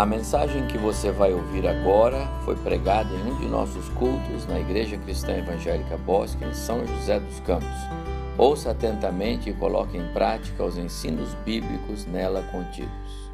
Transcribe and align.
A 0.00 0.06
mensagem 0.06 0.66
que 0.66 0.78
você 0.78 1.12
vai 1.12 1.30
ouvir 1.30 1.68
agora 1.68 2.26
foi 2.42 2.56
pregada 2.56 3.12
em 3.12 3.32
um 3.32 3.38
de 3.38 3.46
nossos 3.46 3.86
cultos 3.90 4.46
na 4.46 4.58
Igreja 4.58 4.96
Cristã 4.96 5.36
Evangélica 5.36 5.98
Bosque, 5.98 6.42
em 6.42 6.54
São 6.54 6.86
José 6.86 7.20
dos 7.20 7.38
Campos. 7.40 7.68
Ouça 8.38 8.70
atentamente 8.70 9.50
e 9.50 9.52
coloque 9.52 9.98
em 9.98 10.12
prática 10.14 10.64
os 10.64 10.78
ensinos 10.78 11.34
bíblicos 11.44 12.06
nela 12.06 12.42
contidos. 12.44 13.30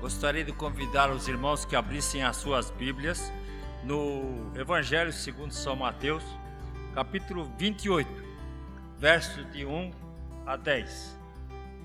Gostaria 0.00 0.42
de 0.42 0.52
convidar 0.52 1.10
os 1.10 1.28
irmãos 1.28 1.66
que 1.66 1.76
abrissem 1.76 2.22
as 2.22 2.36
suas 2.36 2.70
Bíblias 2.70 3.30
no 3.84 4.50
Evangelho 4.54 5.12
segundo 5.12 5.52
São 5.52 5.76
Mateus, 5.76 6.24
capítulo 6.94 7.52
28, 7.58 8.10
versos 8.98 9.52
de 9.52 9.66
1 9.66 9.90
a 10.46 10.56
10. 10.56 11.18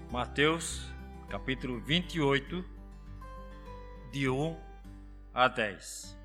Mateus, 0.09 0.89
capítulo 1.27 1.81
28, 1.81 2.71
de 4.13 4.29
1 4.29 4.55
a 5.33 5.47
10. 5.47 6.15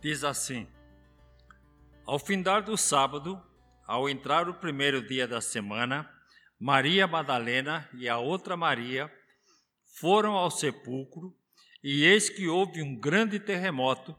Diz 0.00 0.22
assim: 0.22 0.68
Ao 2.06 2.16
findar 2.16 2.62
do 2.62 2.76
sábado, 2.76 3.42
ao 3.84 4.08
entrar 4.08 4.48
o 4.48 4.54
primeiro 4.54 5.04
dia 5.04 5.26
da 5.26 5.40
semana, 5.40 6.08
Maria 6.60 7.08
Madalena 7.08 7.88
e 7.94 8.08
a 8.08 8.18
outra 8.18 8.56
Maria 8.56 9.12
foram 9.98 10.34
ao 10.34 10.48
sepulcro, 10.48 11.36
e 11.82 12.04
eis 12.04 12.30
que 12.30 12.46
houve 12.46 12.82
um 12.82 12.94
grande 12.94 13.40
terremoto, 13.40 14.16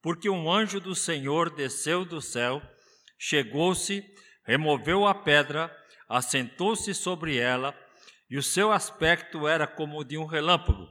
porque 0.00 0.30
um 0.30 0.48
anjo 0.48 0.78
do 0.78 0.94
Senhor 0.94 1.50
desceu 1.50 2.04
do 2.04 2.22
céu, 2.22 2.62
chegou-se, 3.18 4.04
removeu 4.44 5.04
a 5.04 5.12
pedra, 5.12 5.68
assentou-se 6.08 6.94
sobre 6.94 7.38
ela 7.38 7.76
e 8.32 8.38
o 8.38 8.42
seu 8.42 8.72
aspecto 8.72 9.46
era 9.46 9.66
como 9.66 9.98
o 9.98 10.04
de 10.04 10.16
um 10.16 10.24
relâmpago, 10.24 10.88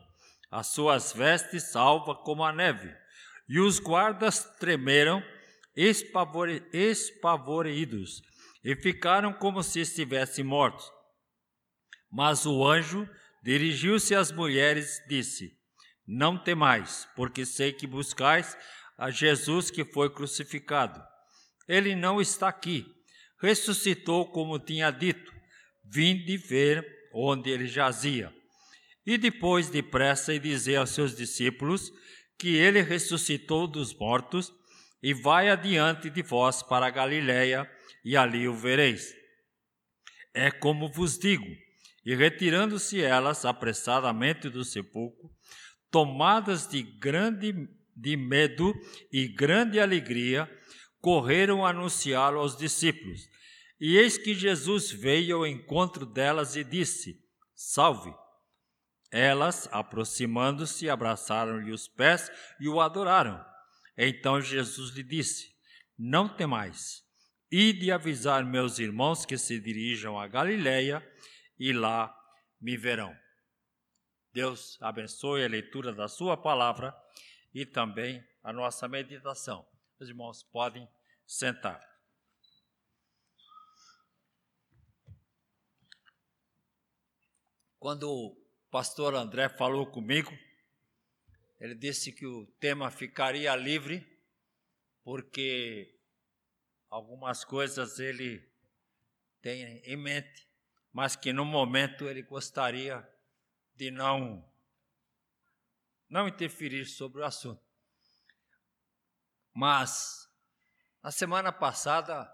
as 0.51 0.67
suas 0.67 1.11
vestes 1.11 1.75
alva 1.75 2.13
como 2.13 2.43
a 2.43 2.53
neve. 2.53 2.95
E 3.49 3.59
os 3.59 3.79
guardas 3.79 4.43
tremeram, 4.59 5.23
espavore, 5.75 6.63
espavoridos, 6.71 8.21
e 8.63 8.75
ficaram 8.75 9.33
como 9.33 9.63
se 9.63 9.79
estivessem 9.79 10.45
mortos. 10.45 10.87
Mas 12.11 12.45
o 12.45 12.63
anjo 12.63 13.09
dirigiu-se 13.41 14.13
às 14.13 14.31
mulheres 14.31 14.99
e 14.99 15.07
disse: 15.07 15.57
Não 16.05 16.37
temais, 16.37 17.07
porque 17.15 17.43
sei 17.43 17.73
que 17.73 17.87
buscais 17.87 18.55
a 18.95 19.09
Jesus 19.09 19.71
que 19.71 19.83
foi 19.83 20.11
crucificado. 20.13 21.03
Ele 21.67 21.95
não 21.95 22.21
está 22.21 22.49
aqui, 22.49 22.85
ressuscitou 23.41 24.31
como 24.31 24.59
tinha 24.59 24.91
dito. 24.91 25.33
Vinde 25.83 26.37
ver 26.37 27.00
onde 27.13 27.49
ele 27.49 27.67
jazia. 27.67 28.33
E 29.05 29.17
depois 29.17 29.69
depressa 29.69 30.33
e 30.33 30.39
dizer 30.39 30.75
aos 30.75 30.91
seus 30.91 31.15
discípulos 31.15 31.91
que 32.37 32.55
ele 32.55 32.81
ressuscitou 32.81 33.67
dos 33.67 33.93
mortos 33.93 34.53
e 35.01 35.13
vai 35.13 35.49
adiante 35.49 36.09
de 36.09 36.21
vós 36.21 36.61
para 36.61 36.87
a 36.87 36.91
Galiléia 36.91 37.69
e 38.05 38.15
ali 38.15 38.47
o 38.47 38.53
vereis. 38.53 39.13
É 40.33 40.51
como 40.51 40.91
vos 40.91 41.17
digo. 41.17 41.47
E 42.05 42.15
retirando-se 42.15 43.01
elas 43.01 43.45
apressadamente 43.45 44.49
do 44.49 44.63
sepulcro, 44.63 45.29
tomadas 45.91 46.67
de 46.67 46.81
grande 46.81 47.53
de 47.95 48.17
medo 48.17 48.73
e 49.11 49.27
grande 49.27 49.79
alegria, 49.79 50.49
correram 50.99 51.65
anunciá-lo 51.65 52.39
aos 52.39 52.57
discípulos. 52.57 53.29
E 53.83 53.97
eis 53.97 54.15
que 54.15 54.35
Jesus 54.35 54.91
veio 54.91 55.37
ao 55.37 55.47
encontro 55.47 56.05
delas 56.05 56.55
e 56.55 56.63
disse: 56.63 57.19
Salve! 57.55 58.13
Elas, 59.09 59.67
aproximando-se, 59.71 60.87
abraçaram-lhe 60.87 61.71
os 61.71 61.87
pés 61.87 62.29
e 62.59 62.69
o 62.69 62.79
adoraram. 62.79 63.43
Então 63.97 64.39
Jesus 64.39 64.91
lhe 64.91 65.01
disse: 65.01 65.51
Não 65.97 66.29
temais, 66.29 67.03
ide 67.51 67.91
avisar 67.91 68.45
meus 68.45 68.77
irmãos 68.77 69.25
que 69.25 69.35
se 69.35 69.59
dirijam 69.59 70.19
a 70.19 70.27
Galiléia 70.27 71.03
e 71.57 71.73
lá 71.73 72.15
me 72.61 72.77
verão. 72.77 73.11
Deus 74.31 74.77
abençoe 74.79 75.43
a 75.43 75.49
leitura 75.49 75.91
da 75.91 76.07
Sua 76.07 76.37
palavra 76.37 76.95
e 77.51 77.65
também 77.65 78.23
a 78.43 78.53
nossa 78.53 78.87
meditação. 78.87 79.67
Os 79.99 80.07
irmãos 80.07 80.43
podem 80.43 80.87
sentar. 81.25 81.90
Quando 87.81 88.11
o 88.11 88.37
pastor 88.69 89.15
André 89.15 89.49
falou 89.49 89.87
comigo, 89.87 90.31
ele 91.59 91.73
disse 91.73 92.11
que 92.11 92.27
o 92.27 92.45
tema 92.59 92.91
ficaria 92.91 93.55
livre, 93.55 94.07
porque 95.03 95.99
algumas 96.91 97.43
coisas 97.43 97.97
ele 97.97 98.47
tem 99.41 99.81
em 99.83 99.97
mente, 99.97 100.47
mas 100.93 101.15
que 101.15 101.33
no 101.33 101.43
momento 101.43 102.07
ele 102.07 102.21
gostaria 102.21 103.03
de 103.73 103.89
não 103.89 104.47
não 106.07 106.27
interferir 106.27 106.85
sobre 106.85 107.21
o 107.21 107.25
assunto. 107.25 107.65
Mas 109.55 110.29
na 111.01 111.09
semana 111.09 111.51
passada, 111.51 112.31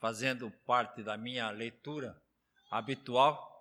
fazendo 0.00 0.50
parte 0.66 1.00
da 1.00 1.16
minha 1.16 1.48
leitura 1.50 2.20
habitual, 2.68 3.53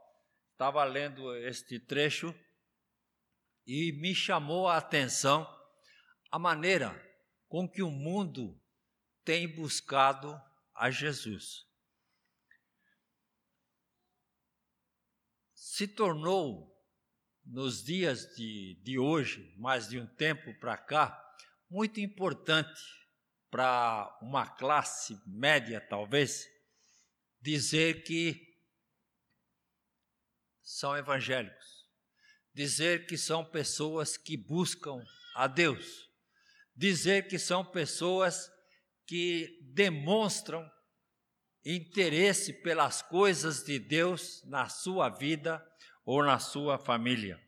estava 0.63 0.85
lendo 0.85 1.35
este 1.35 1.77
trecho 1.77 2.33
e 3.67 3.91
me 3.99 4.15
chamou 4.15 4.69
a 4.69 4.77
atenção 4.77 5.45
a 6.31 6.39
maneira 6.39 6.89
com 7.49 7.67
que 7.69 7.83
o 7.83 7.91
mundo 7.91 8.57
tem 9.25 9.45
buscado 9.45 10.41
a 10.73 10.89
Jesus. 10.89 11.65
Se 15.53 15.85
tornou, 15.85 16.73
nos 17.43 17.83
dias 17.83 18.33
de, 18.37 18.81
de 18.85 18.97
hoje, 18.97 19.53
mais 19.57 19.89
de 19.89 19.99
um 19.99 20.07
tempo 20.15 20.57
para 20.61 20.77
cá, 20.77 21.35
muito 21.69 21.99
importante 21.99 22.81
para 23.51 24.17
uma 24.21 24.47
classe 24.47 25.21
média, 25.27 25.81
talvez, 25.81 26.47
dizer 27.41 28.03
que 28.03 28.52
são 30.63 30.95
evangélicos, 30.95 31.87
dizer 32.53 33.05
que 33.05 33.17
são 33.17 33.43
pessoas 33.43 34.15
que 34.17 34.37
buscam 34.37 35.03
a 35.35 35.45
Deus, 35.47 36.09
dizer 36.75 37.27
que 37.27 37.37
são 37.37 37.63
pessoas 37.63 38.49
que 39.05 39.59
demonstram 39.61 40.67
interesse 41.65 42.53
pelas 42.53 43.01
coisas 43.01 43.63
de 43.63 43.77
Deus 43.77 44.41
na 44.45 44.67
sua 44.69 45.09
vida 45.09 45.63
ou 46.05 46.23
na 46.23 46.39
sua 46.39 46.77
família. 46.77 47.41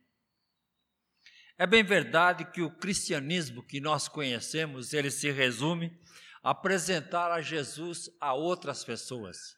É 1.57 1.65
bem 1.65 1.83
verdade 1.83 2.45
que 2.51 2.61
o 2.61 2.75
cristianismo 2.77 3.65
que 3.65 3.79
nós 3.79 4.07
conhecemos, 4.09 4.93
ele 4.93 5.09
se 5.09 5.31
resume 5.31 5.97
a 6.43 6.51
apresentar 6.51 7.31
a 7.31 7.41
Jesus 7.41 8.09
a 8.19 8.33
outras 8.33 8.83
pessoas. 8.83 9.55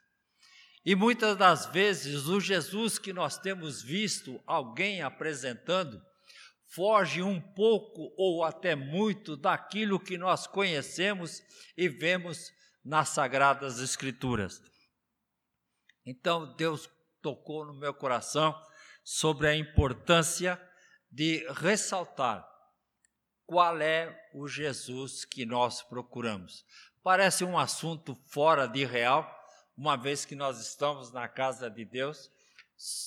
E 0.88 0.96
muitas 0.96 1.36
das 1.36 1.66
vezes 1.66 2.28
o 2.28 2.40
Jesus 2.40 2.98
que 2.98 3.12
nós 3.12 3.38
temos 3.38 3.82
visto 3.82 4.42
alguém 4.48 5.02
apresentando 5.02 6.02
foge 6.64 7.22
um 7.22 7.42
pouco 7.42 8.14
ou 8.16 8.42
até 8.42 8.74
muito 8.74 9.36
daquilo 9.36 10.00
que 10.00 10.18
nós 10.18 10.48
conhecemos 10.48 11.44
e 11.76 11.90
vemos 11.90 12.54
nas 12.86 13.10
Sagradas 13.10 13.82
Escrituras. 13.82 14.62
Então 16.06 16.56
Deus 16.56 16.90
tocou 17.22 17.66
no 17.66 17.74
meu 17.74 17.94
coração 17.94 18.56
sobre 19.04 19.50
a 19.50 19.58
importância 19.58 20.58
de 21.12 21.46
ressaltar 21.50 22.48
qual 23.46 23.82
é 23.82 24.18
o 24.34 24.48
Jesus 24.48 25.26
que 25.26 25.46
nós 25.46 25.84
procuramos. 25.84 26.64
Parece 27.04 27.44
um 27.44 27.60
assunto 27.60 28.16
fora 28.30 28.68
de 28.68 28.86
real, 28.86 29.37
uma 29.78 29.96
vez 29.96 30.26
que 30.26 30.34
nós 30.34 30.60
estamos 30.60 31.12
na 31.12 31.28
casa 31.28 31.70
de 31.70 31.86
Deus, 31.86 32.32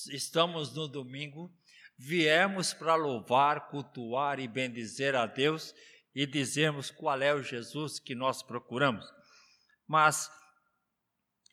estamos 0.09 0.73
no 0.73 0.87
domingo, 0.87 1.53
viemos 1.97 2.73
para 2.73 2.95
louvar, 2.95 3.67
cultuar 3.69 4.39
e 4.39 4.47
bendizer 4.47 5.13
a 5.13 5.25
Deus 5.25 5.75
e 6.15 6.25
dizermos 6.25 6.89
qual 6.89 7.21
é 7.21 7.33
o 7.33 7.43
Jesus 7.43 7.99
que 7.99 8.15
nós 8.15 8.41
procuramos. 8.41 9.05
Mas 9.85 10.31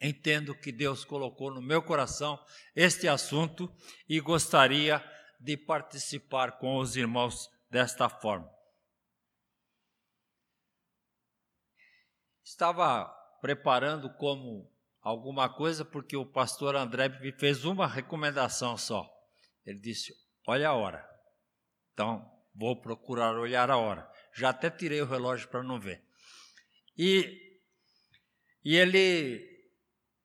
entendo 0.01 0.55
que 0.55 0.71
Deus 0.71 1.05
colocou 1.05 1.53
no 1.53 1.61
meu 1.61 1.83
coração 1.83 2.39
este 2.75 3.09
assunto 3.09 3.73
e 4.09 4.21
gostaria 4.21 5.05
de 5.41 5.57
participar 5.57 6.59
com 6.59 6.79
os 6.79 6.97
irmãos 6.97 7.51
desta 7.69 8.09
forma. 8.09 8.49
Estava 12.45 13.07
preparando 13.41 14.09
como 14.15 14.78
alguma 15.01 15.49
coisa, 15.49 15.85
porque 15.85 16.17
o 16.17 16.27
pastor 16.27 16.77
André 16.77 17.09
me 17.21 17.33
fez 17.33 17.65
uma 17.65 17.87
recomendação 17.87 18.77
só. 18.77 19.09
Ele 19.65 19.79
disse: 19.79 20.13
Olha 20.47 20.71
a 20.71 20.75
hora. 20.75 21.09
Então, 21.93 22.25
vou 22.55 22.81
procurar 22.81 23.37
olhar 23.37 23.71
a 23.71 23.77
hora. 23.77 24.11
Já 24.35 24.51
até 24.51 24.71
tirei 24.71 25.01
o 25.03 25.07
relógio 25.07 25.49
para 25.49 25.63
não 25.63 25.81
ver. 25.81 26.03
E, 26.97 27.61
e 28.65 28.77
ele, 28.77 29.47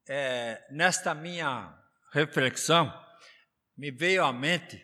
é, 0.07 0.65
nesta 0.71 1.13
minha 1.13 1.77
reflexão, 2.11 2.91
me 3.75 3.91
veio 3.91 4.23
à 4.23 4.31
mente 4.31 4.83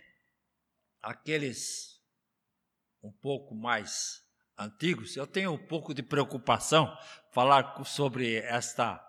aqueles 1.02 2.00
um 3.02 3.12
pouco 3.12 3.56
mais 3.56 4.24
antigos. 4.58 5.16
Eu 5.16 5.26
tenho 5.26 5.54
um 5.54 5.68
pouco 5.68 5.94
de 5.94 6.04
preocupação 6.04 6.96
falar 7.32 7.84
sobre 7.86 8.36
esta 8.36 9.09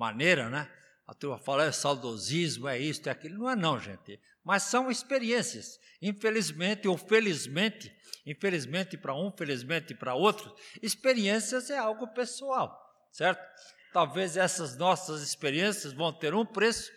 maneira, 0.00 0.48
né? 0.48 0.66
A 1.06 1.12
turma 1.12 1.38
fala 1.38 1.64
é 1.64 1.72
saudosismo, 1.72 2.66
é 2.66 2.78
isto, 2.78 3.08
é 3.08 3.12
aquilo. 3.12 3.38
Não 3.38 3.50
é 3.50 3.54
não, 3.54 3.78
gente. 3.78 4.18
Mas 4.42 4.62
são 4.62 4.90
experiências. 4.90 5.78
Infelizmente 6.00 6.88
ou 6.88 6.96
felizmente, 6.96 7.94
infelizmente 8.24 8.96
para 8.96 9.14
um, 9.14 9.30
felizmente 9.30 9.94
para 9.94 10.14
outro, 10.14 10.54
experiências 10.82 11.68
é 11.68 11.76
algo 11.76 12.08
pessoal, 12.14 12.74
certo? 13.12 13.44
Talvez 13.92 14.36
essas 14.36 14.78
nossas 14.78 15.20
experiências 15.20 15.92
vão 15.92 16.12
ter 16.12 16.32
um 16.32 16.46
preço, 16.46 16.90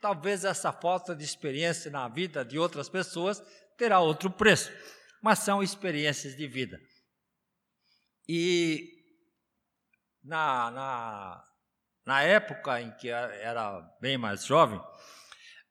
talvez 0.00 0.44
essa 0.44 0.72
falta 0.72 1.14
de 1.14 1.24
experiência 1.24 1.90
na 1.90 2.08
vida 2.08 2.44
de 2.44 2.58
outras 2.58 2.88
pessoas 2.88 3.42
terá 3.76 4.00
outro 4.00 4.30
preço, 4.30 4.72
mas 5.20 5.40
são 5.40 5.62
experiências 5.62 6.34
de 6.34 6.46
vida. 6.46 6.80
E 8.28 8.88
na, 10.22 10.70
na, 10.70 11.44
na 12.06 12.22
época 12.22 12.80
em 12.80 12.92
que 12.92 13.08
era 13.08 13.80
bem 14.00 14.16
mais 14.16 14.46
jovem, 14.46 14.80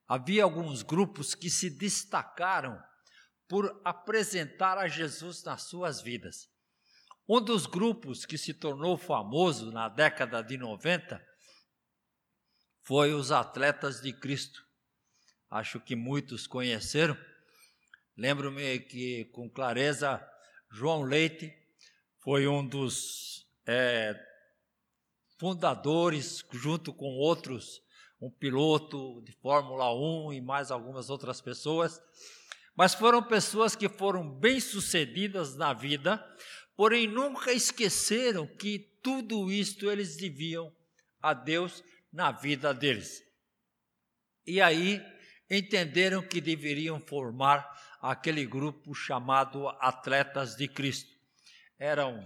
havia 0.05 0.43
alguns 0.43 0.83
grupos 0.83 1.33
que 1.33 1.49
se 1.49 1.69
destacaram 1.69 2.77
por 3.47 3.81
apresentar 3.85 4.77
a 4.77 4.87
Jesus 4.87 5.43
nas 5.45 5.63
suas 5.63 6.01
vidas. 6.01 6.49
Um 7.27 7.39
dos 7.39 7.65
grupos 7.65 8.25
que 8.25 8.37
se 8.37 8.53
tornou 8.53 8.97
famoso 8.97 9.71
na 9.71 9.87
década 9.87 10.43
de 10.43 10.57
90 10.57 11.25
foi 12.83 13.13
os 13.13 13.31
Atletas 13.31 14.01
de 14.01 14.11
Cristo. 14.13 14.63
Acho 15.49 15.79
que 15.79 15.95
muitos 15.95 16.45
conheceram. 16.45 17.17
Lembro-me 18.17 18.79
que, 18.79 19.25
com 19.25 19.49
clareza, 19.49 20.23
João 20.71 21.01
Leite 21.01 21.51
foi 22.19 22.47
um 22.47 22.67
dos 22.67 23.47
é, 23.65 24.13
fundadores, 25.37 26.43
junto 26.51 26.93
com 26.93 27.17
outros, 27.17 27.81
um 28.21 28.29
piloto 28.29 29.21
de 29.21 29.31
Fórmula 29.33 29.93
1 29.93 30.33
e 30.33 30.41
mais 30.41 30.71
algumas 30.71 31.09
outras 31.09 31.41
pessoas. 31.41 32.01
Mas 32.75 32.93
foram 32.93 33.21
pessoas 33.21 33.75
que 33.75 33.87
foram 33.87 34.29
bem-sucedidas 34.29 35.55
na 35.55 35.73
vida, 35.73 36.23
porém 36.75 37.07
nunca 37.07 37.51
esqueceram 37.51 38.47
que 38.47 38.79
tudo 39.01 39.51
isto 39.51 39.89
eles 39.89 40.17
deviam 40.17 40.73
a 41.21 41.33
Deus 41.33 41.83
na 42.11 42.31
vida 42.31 42.73
deles. 42.73 43.23
E 44.45 44.61
aí 44.61 45.01
entenderam 45.49 46.21
que 46.21 46.41
deveriam 46.41 46.99
formar 46.99 47.69
aquele 48.01 48.45
grupo 48.45 48.93
chamado 48.93 49.67
Atletas 49.79 50.55
de 50.55 50.67
Cristo. 50.67 51.11
Eram 51.77 52.23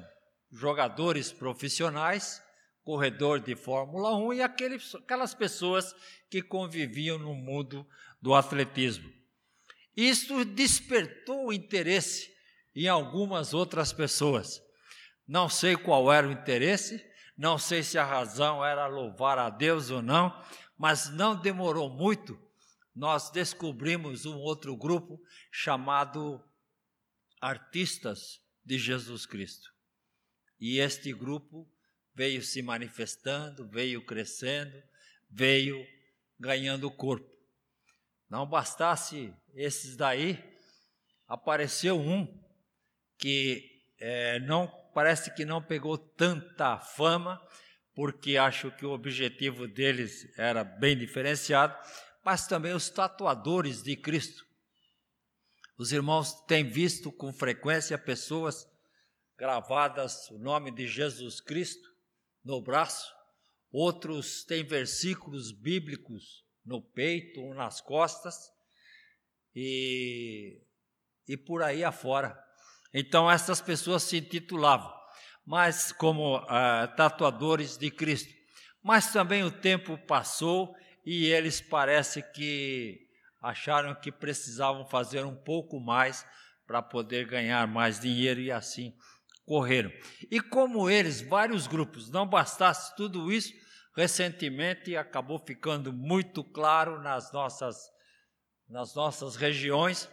jogadores 0.51 1.31
profissionais 1.31 2.41
corredor 2.89 3.39
de 3.39 3.55
Fórmula 3.55 4.17
1 4.17 4.33
e 4.33 4.41
aqueles, 4.41 4.95
aquelas 4.95 5.35
pessoas 5.35 5.95
que 6.27 6.41
conviviam 6.41 7.19
no 7.19 7.35
mundo 7.35 7.87
do 8.19 8.33
atletismo. 8.33 9.13
Isto 9.95 10.43
despertou 10.43 11.53
interesse 11.53 12.33
em 12.75 12.87
algumas 12.87 13.53
outras 13.53 13.93
pessoas. 13.93 14.59
Não 15.27 15.47
sei 15.47 15.77
qual 15.77 16.11
era 16.11 16.27
o 16.27 16.31
interesse, 16.31 16.99
não 17.37 17.59
sei 17.59 17.83
se 17.83 17.95
a 17.99 18.03
razão 18.03 18.65
era 18.65 18.87
louvar 18.87 19.37
a 19.37 19.51
Deus 19.51 19.91
ou 19.91 20.01
não, 20.01 20.35
mas 20.75 21.11
não 21.11 21.39
demorou 21.39 21.91
muito, 21.91 22.41
nós 22.95 23.29
descobrimos 23.29 24.25
um 24.25 24.37
outro 24.37 24.75
grupo 24.75 25.21
chamado 25.51 26.43
Artistas 27.39 28.41
de 28.65 28.79
Jesus 28.79 29.27
Cristo. 29.27 29.71
E 30.59 30.79
este 30.79 31.13
grupo 31.13 31.71
veio 32.19 32.43
se 32.43 32.61
manifestando, 32.61 33.65
veio 33.65 34.05
crescendo, 34.05 34.83
veio 35.29 35.87
ganhando 36.37 36.91
corpo. 36.91 37.31
Não 38.29 38.45
bastasse 38.45 39.33
esses 39.53 39.95
daí, 39.95 40.37
apareceu 41.25 41.97
um 41.97 42.27
que 43.17 43.85
é, 43.97 44.37
não 44.41 44.67
parece 44.93 45.33
que 45.33 45.45
não 45.45 45.63
pegou 45.63 45.97
tanta 45.97 46.77
fama, 46.77 47.41
porque 47.95 48.35
acho 48.35 48.69
que 48.71 48.85
o 48.85 48.91
objetivo 48.91 49.65
deles 49.65 50.27
era 50.37 50.61
bem 50.61 50.97
diferenciado, 50.97 51.73
mas 52.21 52.45
também 52.47 52.73
os 52.73 52.89
tatuadores 52.89 53.81
de 53.81 53.95
Cristo. 53.95 54.45
Os 55.77 55.93
irmãos 55.93 56.33
têm 56.47 56.65
visto 56.65 57.13
com 57.13 57.31
frequência 57.31 57.97
pessoas 57.97 58.67
gravadas 59.37 60.29
o 60.31 60.37
nome 60.37 60.69
de 60.69 60.85
Jesus 60.85 61.39
Cristo 61.39 61.97
no 62.43 62.61
braço, 62.61 63.13
outros 63.71 64.43
têm 64.43 64.63
versículos 64.63 65.51
bíblicos 65.51 66.43
no 66.65 66.81
peito 66.81 67.41
ou 67.41 67.53
nas 67.53 67.81
costas 67.81 68.51
e, 69.55 70.61
e 71.27 71.37
por 71.37 71.63
aí 71.63 71.83
afora. 71.83 72.37
Então 72.93 73.29
essas 73.29 73.61
pessoas 73.61 74.03
se 74.03 74.17
intitulavam, 74.17 74.91
mas 75.45 75.91
como 75.91 76.37
ah, 76.47 76.87
tatuadores 76.95 77.77
de 77.77 77.91
Cristo. 77.91 78.33
Mas 78.81 79.11
também 79.11 79.43
o 79.43 79.51
tempo 79.51 79.97
passou 80.07 80.75
e 81.05 81.25
eles 81.27 81.61
parece 81.61 82.21
que 82.21 83.07
acharam 83.41 83.95
que 83.95 84.11
precisavam 84.11 84.85
fazer 84.87 85.25
um 85.25 85.35
pouco 85.35 85.79
mais 85.79 86.25
para 86.65 86.81
poder 86.81 87.25
ganhar 87.25 87.67
mais 87.67 87.99
dinheiro 87.99 88.39
e 88.39 88.51
assim 88.51 88.95
correram. 89.49 89.91
E 90.29 90.39
como 90.39 90.91
eles, 90.91 91.21
vários 91.21 91.65
grupos, 91.65 92.11
não 92.11 92.27
bastasse 92.27 92.95
tudo 92.95 93.31
isso, 93.31 93.51
recentemente 93.95 94.95
acabou 94.95 95.39
ficando 95.39 95.91
muito 95.91 96.43
claro 96.43 97.01
nas 97.01 97.33
nossas, 97.33 97.89
nas 98.69 98.93
nossas 98.93 99.35
regiões 99.35 100.07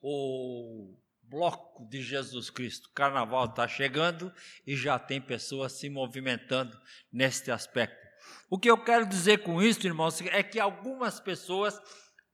o 0.00 0.96
bloco 1.22 1.86
de 1.90 2.00
Jesus 2.00 2.48
Cristo. 2.48 2.86
O 2.86 2.94
carnaval 2.94 3.44
está 3.44 3.68
chegando 3.68 4.32
e 4.66 4.74
já 4.74 4.98
tem 4.98 5.20
pessoas 5.20 5.72
se 5.72 5.90
movimentando 5.90 6.74
neste 7.12 7.50
aspecto. 7.50 8.00
O 8.48 8.58
que 8.58 8.70
eu 8.70 8.82
quero 8.82 9.04
dizer 9.04 9.42
com 9.42 9.60
isso, 9.60 9.86
irmãos, 9.86 10.22
é 10.22 10.42
que 10.42 10.58
algumas 10.58 11.20
pessoas 11.20 11.78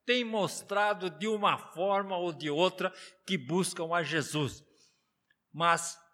têm 0.04 0.22
mostrado 0.22 1.10
de 1.10 1.26
uma 1.26 1.58
forma 1.58 2.16
ou 2.16 2.32
de 2.32 2.48
outra 2.48 2.94
que 3.26 3.36
buscam 3.36 3.92
a 3.92 4.04
Jesus. 4.04 4.64
Mas 5.52 6.05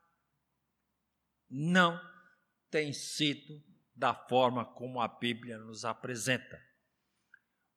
não 1.53 2.01
tem 2.71 2.93
sido 2.93 3.63
da 3.95 4.15
forma 4.15 4.65
como 4.65 5.01
a 5.01 5.07
Bíblia 5.07 5.59
nos 5.59 5.85
apresenta. 5.85 6.59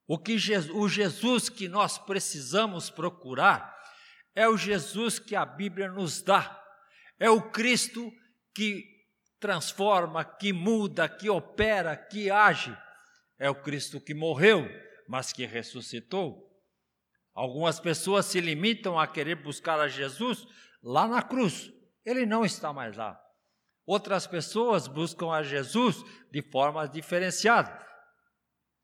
O 0.06 0.18
que 0.18 0.38
Jesus, 0.38 0.74
o 0.74 0.88
Jesus 0.88 1.48
que 1.50 1.68
nós 1.68 1.98
precisamos 1.98 2.88
procurar 2.88 3.76
é 4.34 4.48
o 4.48 4.56
Jesus 4.56 5.18
que 5.18 5.36
a 5.36 5.44
Bíblia 5.44 5.90
nos 5.90 6.22
dá. 6.22 6.62
É 7.18 7.28
o 7.28 7.50
Cristo 7.50 8.10
que 8.54 8.84
transforma, 9.38 10.24
que 10.24 10.52
muda, 10.52 11.08
que 11.08 11.28
opera, 11.28 11.96
que 11.96 12.30
age. 12.30 12.76
É 13.38 13.50
o 13.50 13.54
Cristo 13.54 14.00
que 14.00 14.14
morreu, 14.14 14.66
mas 15.06 15.32
que 15.32 15.44
ressuscitou. 15.44 16.46
Algumas 17.34 17.78
pessoas 17.78 18.26
se 18.26 18.40
limitam 18.40 18.98
a 18.98 19.06
querer 19.06 19.36
buscar 19.36 19.78
a 19.78 19.88
Jesus 19.88 20.46
lá 20.82 21.06
na 21.06 21.22
cruz. 21.22 21.70
Ele 22.04 22.24
não 22.24 22.44
está 22.44 22.72
mais 22.72 22.96
lá. 22.96 23.20
Outras 23.86 24.26
pessoas 24.26 24.88
buscam 24.88 25.30
a 25.30 25.44
Jesus 25.44 26.02
de 26.32 26.42
forma 26.42 26.88
diferenciada, 26.88 27.86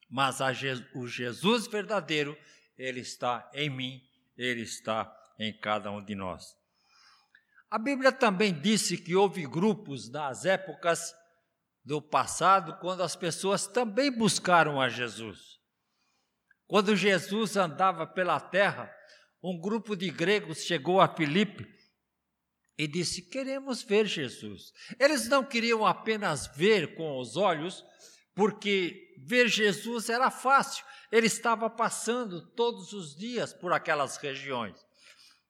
mas 0.08 0.38
Je 0.54 0.86
o 0.94 1.08
Jesus 1.08 1.66
verdadeiro, 1.66 2.38
ele 2.78 3.00
está 3.00 3.50
em 3.52 3.68
mim, 3.68 4.00
ele 4.36 4.62
está 4.62 5.12
em 5.40 5.52
cada 5.58 5.90
um 5.90 6.02
de 6.02 6.14
nós. 6.14 6.56
A 7.68 7.78
Bíblia 7.78 8.12
também 8.12 8.52
disse 8.52 8.96
que 8.96 9.16
houve 9.16 9.44
grupos 9.44 10.08
nas 10.08 10.44
épocas 10.44 11.12
do 11.84 12.00
passado 12.00 12.78
quando 12.78 13.02
as 13.02 13.16
pessoas 13.16 13.66
também 13.66 14.10
buscaram 14.10 14.80
a 14.80 14.88
Jesus. 14.88 15.58
Quando 16.68 16.94
Jesus 16.94 17.56
andava 17.56 18.06
pela 18.06 18.38
terra, 18.38 18.94
um 19.42 19.58
grupo 19.58 19.96
de 19.96 20.10
gregos 20.10 20.58
chegou 20.58 21.00
a 21.00 21.08
Filipe 21.08 21.66
e 22.78 22.86
disse: 22.86 23.22
Queremos 23.22 23.82
ver 23.82 24.06
Jesus. 24.06 24.72
Eles 24.98 25.28
não 25.28 25.44
queriam 25.44 25.86
apenas 25.86 26.46
ver 26.56 26.94
com 26.94 27.18
os 27.18 27.36
olhos, 27.36 27.84
porque 28.34 29.14
ver 29.18 29.48
Jesus 29.48 30.08
era 30.08 30.30
fácil, 30.30 30.84
ele 31.10 31.26
estava 31.26 31.68
passando 31.68 32.40
todos 32.54 32.92
os 32.92 33.14
dias 33.14 33.52
por 33.52 33.72
aquelas 33.72 34.16
regiões, 34.16 34.76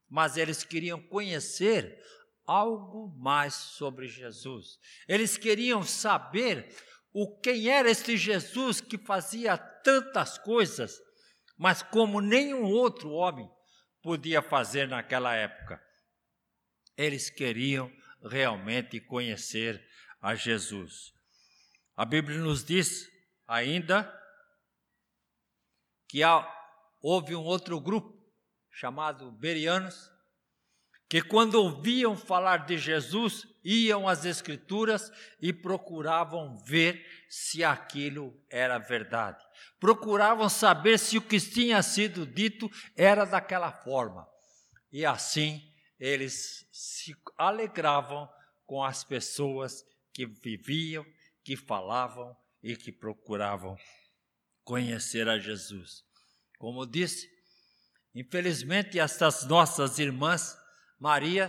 mas 0.08 0.36
eles 0.36 0.64
queriam 0.64 1.00
conhecer 1.00 1.98
algo 2.46 3.14
mais 3.18 3.54
sobre 3.54 4.08
Jesus. 4.08 4.78
Eles 5.08 5.36
queriam 5.36 5.82
saber 5.82 6.74
o 7.12 7.38
quem 7.40 7.68
era 7.68 7.90
este 7.90 8.16
Jesus 8.16 8.80
que 8.80 8.98
fazia 8.98 9.56
tantas 9.56 10.38
coisas, 10.38 10.98
mas 11.56 11.82
como 11.82 12.20
nenhum 12.20 12.64
outro 12.64 13.10
homem 13.10 13.48
podia 14.02 14.42
fazer 14.42 14.88
naquela 14.88 15.34
época. 15.34 15.80
Eles 16.96 17.30
queriam 17.30 17.90
realmente 18.22 19.00
conhecer 19.00 19.84
a 20.20 20.34
Jesus. 20.34 21.12
A 21.96 22.04
Bíblia 22.04 22.38
nos 22.38 22.64
diz 22.64 23.08
ainda 23.46 24.12
que 26.08 26.22
há, 26.22 26.46
houve 27.00 27.34
um 27.34 27.42
outro 27.42 27.80
grupo 27.80 28.16
chamado 28.70 29.30
Berianos 29.32 30.10
que 31.12 31.20
quando 31.20 31.56
ouviam 31.56 32.16
falar 32.16 32.64
de 32.64 32.78
Jesus, 32.78 33.46
iam 33.62 34.08
às 34.08 34.24
Escrituras 34.24 35.12
e 35.38 35.52
procuravam 35.52 36.56
ver 36.64 37.04
se 37.28 37.62
aquilo 37.62 38.34
era 38.48 38.78
verdade. 38.78 39.44
Procuravam 39.78 40.48
saber 40.48 40.98
se 40.98 41.18
o 41.18 41.20
que 41.20 41.38
tinha 41.38 41.82
sido 41.82 42.24
dito 42.24 42.66
era 42.96 43.26
daquela 43.26 43.70
forma. 43.70 44.26
E 44.90 45.04
assim 45.04 45.60
eles 46.04 46.66
se 46.72 47.14
alegravam 47.38 48.28
com 48.66 48.82
as 48.82 49.04
pessoas 49.04 49.84
que 50.12 50.26
viviam, 50.26 51.06
que 51.44 51.56
falavam 51.56 52.36
e 52.60 52.76
que 52.76 52.90
procuravam 52.90 53.78
conhecer 54.64 55.28
a 55.28 55.38
Jesus. 55.38 56.04
Como 56.58 56.84
disse, 56.84 57.30
infelizmente 58.12 58.98
estas 58.98 59.46
nossas 59.46 60.00
irmãs 60.00 60.58
Maria, 60.98 61.48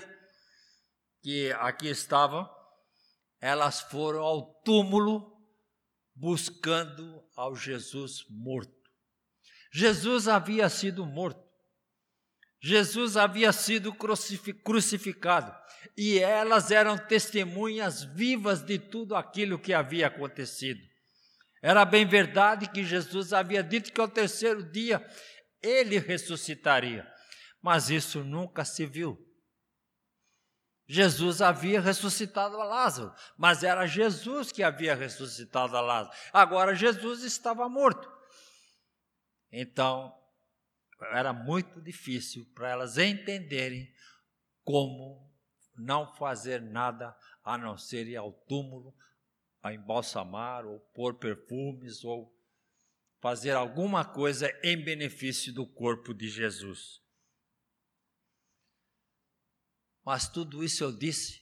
que 1.24 1.52
aqui 1.54 1.88
estavam, 1.88 2.48
elas 3.42 3.82
foram 3.82 4.20
ao 4.20 4.54
túmulo 4.62 5.36
buscando 6.14 7.28
ao 7.36 7.56
Jesus 7.56 8.24
morto. 8.30 8.72
Jesus 9.72 10.28
havia 10.28 10.70
sido 10.70 11.08
morto. 11.08 11.33
Jesus 12.64 13.18
havia 13.18 13.52
sido 13.52 13.94
crucificado 14.64 15.54
e 15.98 16.18
elas 16.18 16.72
eram 16.72 16.98
testemunhas 16.98 18.06
vivas 18.06 18.62
de 18.62 18.80
tudo 18.80 19.18
aquilo 19.18 19.60
que 19.60 19.74
havia 19.74 20.08
acontecido. 20.08 20.80
Era 21.62 21.84
bem 21.84 22.06
verdade 22.06 22.70
que 22.70 22.82
Jesus 22.82 23.34
havia 23.34 23.62
dito 23.62 23.92
que 23.92 24.00
ao 24.00 24.08
terceiro 24.08 24.64
dia 24.64 25.06
ele 25.62 26.00
ressuscitaria, 26.00 27.06
mas 27.62 27.90
isso 27.90 28.24
nunca 28.24 28.64
se 28.64 28.86
viu. 28.86 29.18
Jesus 30.88 31.42
havia 31.42 31.82
ressuscitado 31.82 32.56
a 32.62 32.64
Lázaro, 32.64 33.14
mas 33.38 33.62
era 33.62 33.86
Jesus 33.86 34.54
que 34.54 34.64
havia 34.64 34.96
ressuscitado 34.96 35.76
a 35.76 35.82
Lázaro. 35.82 36.16
Agora 36.32 36.74
Jesus 36.74 37.24
estava 37.24 37.68
morto. 37.68 38.10
Então, 39.52 40.14
era 41.12 41.34
muito 41.34 41.82
difícil 41.82 42.46
para 42.54 42.70
elas 42.70 42.98
entenderem 42.98 43.94
como 44.64 45.32
não 45.76 46.14
fazer 46.16 46.62
nada 46.62 47.16
a 47.44 47.58
não 47.58 47.78
ser 47.78 48.08
ir 48.08 48.16
ao 48.16 48.32
túmulo, 48.32 48.96
a 49.62 49.74
embalsamar, 49.74 50.66
ou 50.66 50.80
pôr 50.94 51.16
perfumes, 51.16 52.04
ou 52.04 52.34
fazer 53.20 53.52
alguma 53.52 54.06
coisa 54.06 54.50
em 54.64 54.82
benefício 54.82 55.54
do 55.54 55.66
corpo 55.66 56.14
de 56.14 56.30
Jesus. 56.30 57.02
Mas 60.06 60.28
tudo 60.28 60.64
isso 60.64 60.84
eu 60.84 60.92
disse 60.92 61.42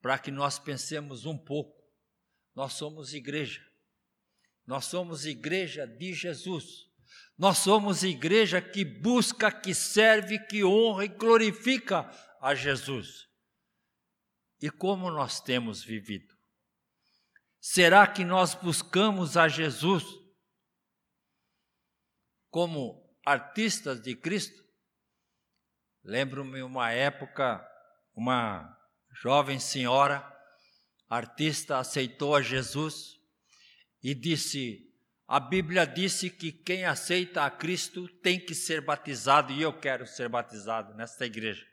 para 0.00 0.18
que 0.18 0.30
nós 0.30 0.58
pensemos 0.58 1.26
um 1.26 1.36
pouco. 1.36 1.76
Nós 2.54 2.72
somos 2.72 3.12
igreja. 3.12 3.62
Nós 4.66 4.86
somos 4.86 5.26
igreja 5.26 5.86
de 5.86 6.14
Jesus. 6.14 6.90
Nós 7.38 7.58
somos 7.58 8.02
igreja 8.02 8.62
que 8.62 8.84
busca, 8.84 9.52
que 9.52 9.74
serve, 9.74 10.38
que 10.46 10.64
honra 10.64 11.04
e 11.04 11.08
glorifica 11.08 12.10
a 12.40 12.54
Jesus. 12.54 13.26
E 14.60 14.70
como 14.70 15.10
nós 15.10 15.40
temos 15.40 15.82
vivido? 15.82 16.34
Será 17.60 18.06
que 18.06 18.24
nós 18.24 18.54
buscamos 18.54 19.36
a 19.36 19.48
Jesus 19.48 20.04
como 22.48 23.14
artistas 23.24 24.00
de 24.00 24.14
Cristo? 24.14 24.64
Lembro-me 26.02 26.62
uma 26.62 26.90
época, 26.92 27.60
uma 28.14 28.74
jovem 29.12 29.58
senhora, 29.58 30.24
artista, 31.08 31.78
aceitou 31.78 32.34
a 32.34 32.40
Jesus 32.40 33.20
e 34.02 34.14
disse: 34.14 34.86
A 35.26 35.40
Bíblia 35.40 35.86
disse 35.86 36.30
que 36.30 36.52
quem 36.52 36.84
aceita 36.84 37.44
a 37.44 37.50
Cristo 37.50 38.08
tem 38.22 38.38
que 38.38 38.54
ser 38.54 38.80
batizado 38.80 39.52
e 39.52 39.60
eu 39.60 39.72
quero 39.72 40.06
ser 40.06 40.28
batizado 40.28 40.94
nesta 40.94 41.26
igreja. 41.26 41.66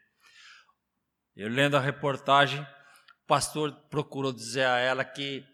Eu 1.35 1.49
lendo 1.49 1.77
a 1.77 1.79
reportagem, 1.79 2.61
o 2.61 3.27
pastor 3.27 3.71
procurou 3.89 4.33
dizer 4.33 4.65
a 4.65 4.79
ela 4.79 5.05
que 5.05 5.45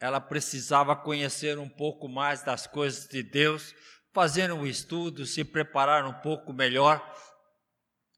ela 0.00 0.20
precisava 0.20 0.96
conhecer 0.96 1.58
um 1.58 1.68
pouco 1.68 2.08
mais 2.08 2.42
das 2.42 2.66
coisas 2.66 3.06
de 3.06 3.22
Deus, 3.22 3.74
fazer 4.12 4.50
um 4.50 4.66
estudo, 4.66 5.24
se 5.26 5.44
preparar 5.44 6.06
um 6.06 6.14
pouco 6.14 6.52
melhor 6.52 7.00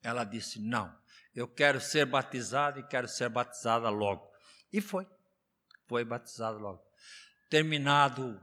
ela 0.03 0.25
disse: 0.25 0.61
Não, 0.61 0.93
eu 1.35 1.47
quero 1.47 1.81
ser 1.81 2.05
batizada 2.05 2.81
e 2.81 2.87
quero 2.87 3.07
ser 3.07 3.29
batizada 3.29 3.89
logo. 3.89 4.29
E 4.73 4.81
foi, 4.81 5.07
foi 5.87 6.05
batizada 6.05 6.59
logo. 6.59 6.83
Terminado 7.49 8.41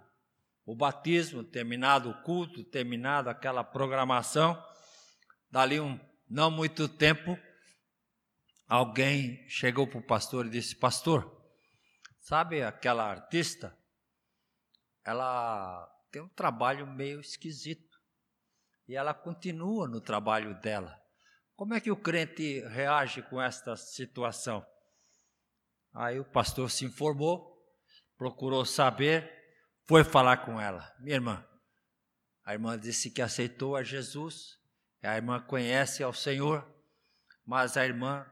o 0.70 0.76
batismo, 0.76 1.44
terminado 1.44 2.12
o 2.12 2.22
culto, 2.22 2.64
terminado 2.64 3.28
aquela 3.28 3.64
programação, 3.64 4.64
dali 5.50 5.80
um 5.80 6.00
não 6.30 6.52
muito 6.52 6.88
tempo, 6.88 7.36
alguém 8.68 9.50
chegou 9.50 9.88
para 9.88 9.98
o 9.98 10.06
pastor 10.06 10.46
e 10.46 10.52
disse: 10.52 10.76
Pastor, 10.76 11.44
sabe 12.20 12.62
aquela 12.62 13.04
artista? 13.04 13.76
Ela 15.04 15.90
tem 16.12 16.22
um 16.22 16.30
trabalho 16.30 16.86
meio 16.86 17.20
esquisito 17.20 18.00
e 18.88 18.96
ela 18.96 19.16
continua 19.16 19.88
no 19.88 20.00
trabalho 20.00 20.54
dela. 20.62 21.02
Como 21.56 21.74
é 21.74 21.82
que 21.82 21.90
o 21.90 21.98
crente 21.98 22.60
reage 22.68 23.24
com 23.24 23.42
esta 23.42 23.76
situação? 23.76 24.64
Aí 25.96 26.20
o 26.20 26.26
pastor 26.26 26.70
se 26.70 26.86
informou, 26.86 27.60
procurou 28.16 28.64
saber, 28.66 29.39
foi 29.90 30.04
falar 30.04 30.46
com 30.46 30.62
ela. 30.62 30.96
Minha 31.00 31.16
irmã, 31.16 31.44
a 32.46 32.54
irmã 32.54 32.78
disse 32.78 33.10
que 33.10 33.24
aceitou 33.24 33.76
a 33.76 33.82
Jesus, 33.82 34.60
a 35.02 35.16
irmã 35.16 35.42
conhece 35.42 36.04
ao 36.04 36.14
Senhor, 36.14 36.64
mas 37.44 37.76
a 37.76 37.84
irmã 37.84 38.24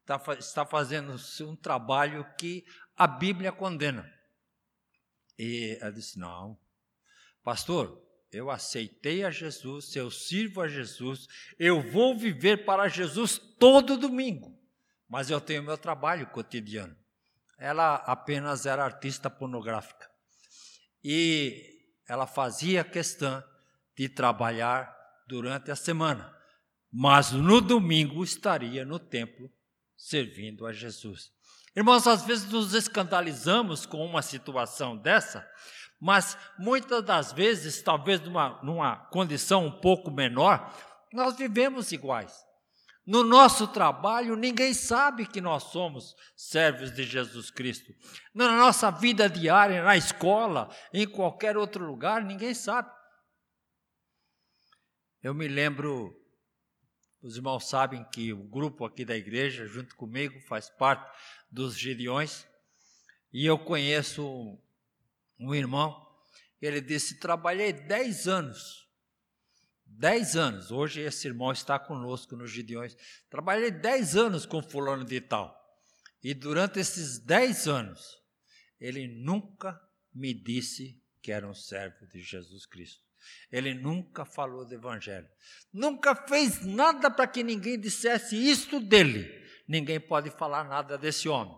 está, 0.00 0.20
está 0.36 0.66
fazendo 0.66 1.14
um 1.42 1.54
trabalho 1.54 2.26
que 2.36 2.64
a 2.96 3.06
Bíblia 3.06 3.52
condena. 3.52 4.12
E 5.38 5.78
ela 5.80 5.92
disse: 5.92 6.18
Não, 6.18 6.58
pastor, 7.44 8.04
eu 8.32 8.50
aceitei 8.50 9.24
a 9.24 9.30
Jesus, 9.30 9.94
eu 9.94 10.10
sirvo 10.10 10.60
a 10.60 10.66
Jesus, 10.66 11.28
eu 11.56 11.80
vou 11.80 12.18
viver 12.18 12.64
para 12.64 12.88
Jesus 12.88 13.38
todo 13.38 13.96
domingo, 13.96 14.60
mas 15.08 15.30
eu 15.30 15.40
tenho 15.40 15.62
meu 15.62 15.78
trabalho 15.78 16.26
cotidiano. 16.26 16.96
Ela 17.56 17.94
apenas 17.94 18.66
era 18.66 18.84
artista 18.84 19.30
pornográfica 19.30 20.09
e 21.02 21.70
ela 22.08 22.26
fazia 22.26 22.84
questão 22.84 23.42
de 23.96 24.08
trabalhar 24.08 24.94
durante 25.26 25.70
a 25.70 25.76
semana, 25.76 26.34
mas 26.92 27.32
no 27.32 27.60
domingo 27.60 28.24
estaria 28.24 28.84
no 28.84 28.98
templo 28.98 29.50
servindo 29.96 30.66
a 30.66 30.72
Jesus. 30.72 31.30
Irmãos, 31.76 32.06
às 32.06 32.24
vezes 32.24 32.50
nos 32.50 32.74
escandalizamos 32.74 33.86
com 33.86 34.04
uma 34.04 34.22
situação 34.22 34.96
dessa, 34.96 35.48
mas 36.00 36.36
muitas 36.58 37.04
das 37.04 37.32
vezes, 37.32 37.82
talvez 37.82 38.20
numa, 38.20 38.60
numa 38.62 38.96
condição 38.96 39.66
um 39.66 39.80
pouco 39.80 40.10
menor, 40.10 40.74
nós 41.12 41.36
vivemos 41.36 41.92
iguais. 41.92 42.32
No 43.06 43.24
nosso 43.24 43.66
trabalho, 43.66 44.36
ninguém 44.36 44.74
sabe 44.74 45.26
que 45.26 45.40
nós 45.40 45.64
somos 45.64 46.14
servos 46.36 46.92
de 46.92 47.02
Jesus 47.02 47.50
Cristo. 47.50 47.94
Na 48.34 48.56
nossa 48.56 48.90
vida 48.90 49.28
diária, 49.28 49.82
na 49.82 49.96
escola, 49.96 50.74
em 50.92 51.06
qualquer 51.06 51.56
outro 51.56 51.84
lugar, 51.84 52.22
ninguém 52.22 52.54
sabe. 52.54 52.90
Eu 55.22 55.34
me 55.34 55.48
lembro, 55.48 56.14
os 57.22 57.36
irmãos 57.36 57.68
sabem 57.68 58.04
que 58.10 58.32
o 58.32 58.42
grupo 58.44 58.84
aqui 58.84 59.04
da 59.04 59.16
igreja, 59.16 59.66
junto 59.66 59.96
comigo, 59.96 60.40
faz 60.42 60.70
parte 60.70 61.10
dos 61.50 61.76
Gideões, 61.76 62.46
e 63.32 63.46
eu 63.46 63.58
conheço 63.58 64.58
um 65.38 65.54
irmão, 65.54 66.06
ele 66.60 66.80
disse: 66.80 67.18
Trabalhei 67.18 67.72
10 67.72 68.28
anos. 68.28 68.89
10 69.90 70.36
anos. 70.36 70.70
Hoje 70.70 71.00
esse 71.00 71.26
irmão 71.26 71.52
está 71.52 71.78
conosco 71.78 72.36
nos 72.36 72.50
Gideões. 72.50 72.96
Trabalhei 73.28 73.70
10 73.70 74.16
anos 74.16 74.46
com 74.46 74.62
fulano 74.62 75.04
de 75.04 75.20
tal. 75.20 75.58
E 76.22 76.34
durante 76.34 76.78
esses 76.78 77.18
10 77.18 77.68
anos, 77.68 78.18
ele 78.80 79.08
nunca 79.08 79.80
me 80.14 80.32
disse 80.32 81.00
que 81.22 81.32
era 81.32 81.46
um 81.46 81.54
servo 81.54 82.06
de 82.06 82.20
Jesus 82.20 82.66
Cristo. 82.66 83.02
Ele 83.50 83.74
nunca 83.74 84.24
falou 84.24 84.64
do 84.64 84.74
Evangelho. 84.74 85.28
Nunca 85.72 86.14
fez 86.14 86.64
nada 86.64 87.10
para 87.10 87.26
que 87.26 87.42
ninguém 87.42 87.78
dissesse 87.78 88.36
isto 88.36 88.80
dele. 88.80 89.28
Ninguém 89.68 90.00
pode 90.00 90.30
falar 90.30 90.64
nada 90.64 90.96
desse 90.96 91.28
homem. 91.28 91.56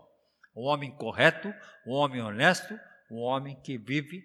Um 0.55 0.63
homem 0.63 0.95
correto, 0.95 1.53
um 1.85 1.91
homem 1.91 2.21
honesto, 2.21 2.77
um 3.09 3.17
homem 3.17 3.59
que 3.61 3.77
vive 3.77 4.23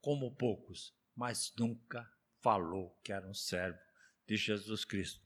como 0.00 0.34
poucos, 0.36 0.94
mas 1.16 1.52
nunca 1.58 2.06
falou 2.44 2.94
que 3.02 3.10
era 3.10 3.26
um 3.26 3.32
servo 3.32 3.78
de 4.28 4.36
Jesus 4.36 4.84
Cristo. 4.84 5.18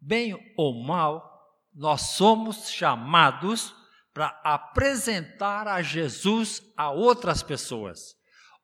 Bem 0.00 0.54
ou 0.56 0.72
mal, 0.84 1.60
nós 1.74 2.12
somos 2.12 2.70
chamados 2.70 3.74
para 4.14 4.28
apresentar 4.44 5.66
a 5.66 5.82
Jesus 5.82 6.62
a 6.76 6.92
outras 6.92 7.42
pessoas. 7.42 8.14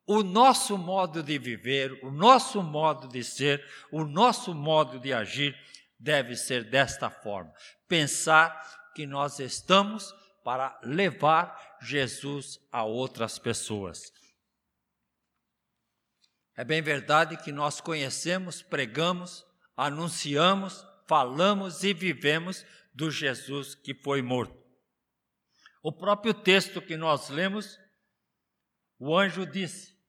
O 0.07 0.23
nosso 0.23 0.79
modo 0.79 1.23
de 1.23 1.39
viver, 1.39 1.93
o 2.05 2.11
nosso 2.13 2.63
modo 2.63 3.09
de 3.09 3.25
ser, 3.25 3.65
o 3.91 4.05
nosso 4.05 4.55
modo 4.55 5.01
de 5.01 5.13
agir 5.13 5.57
deve 5.99 6.37
ser 6.37 6.71
desta 6.71 7.11
forma. 7.11 7.53
Pensar 7.89 8.93
que 8.95 9.07
nós 9.07 9.41
estamos 9.41 10.15
para 10.45 10.79
levar 10.85 11.77
Jesus 11.81 12.59
a 12.71 12.85
outras 12.85 13.39
pessoas. 13.39 14.13
É 16.63 16.65
bem 16.65 16.81
verdade 16.81 17.37
que 17.37 17.51
nós 17.51 17.81
conhecemos, 17.81 18.63
pregamos, 18.63 19.45
anunciamos, 19.77 20.87
falamos 21.09 21.83
e 21.83 21.93
vivemos 21.93 22.65
do 22.95 23.11
Jesus 23.11 23.75
que 23.75 23.93
foi 23.93 24.23
morto. 24.23 24.57
O 25.83 25.91
próprio 25.91 26.33
texto 26.33 26.81
que 26.81 26.97
nós 26.97 27.31
lemos, 27.31 27.81
o 28.97 29.19
anjo 29.19 29.45
disse: 29.45 30.01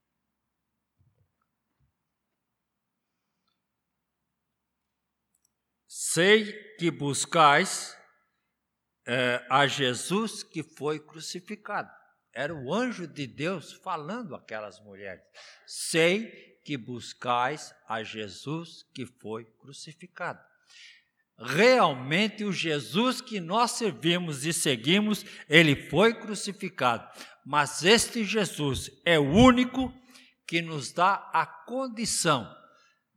Sei 5.88 6.54
que 6.76 6.92
buscais 6.92 7.98
é, 9.08 9.44
a 9.50 9.66
Jesus 9.66 10.44
que 10.44 10.62
foi 10.62 11.00
crucificado. 11.00 12.03
Era 12.34 12.54
o 12.54 12.74
anjo 12.74 13.08
de 13.08 13.28
Deus 13.28 13.72
falando 13.72 14.36
aquelas 14.36 14.80
mulheres. 14.80 15.24
Sei 15.66 16.60
que 16.66 16.78
buscais 16.78 17.74
a 17.88 18.02
Jesus 18.04 18.84
que 18.94 19.06
foi 19.06 19.46
crucificado 19.46 20.40
realmente 21.38 22.44
o 22.44 22.52
Jesus 22.52 23.22
que 23.22 23.40
nós 23.40 23.72
servimos 23.72 24.46
e 24.46 24.54
seguimos, 24.54 25.26
ele 25.50 25.90
foi 25.90 26.14
crucificado. 26.14 27.08
Mas 27.46 27.84
este 27.84 28.24
Jesus 28.24 28.90
é 29.06 29.20
o 29.20 29.30
único 29.30 29.94
que 30.48 30.62
nos 30.62 30.92
dá 30.92 31.30
a 31.34 31.46
condição 31.46 32.54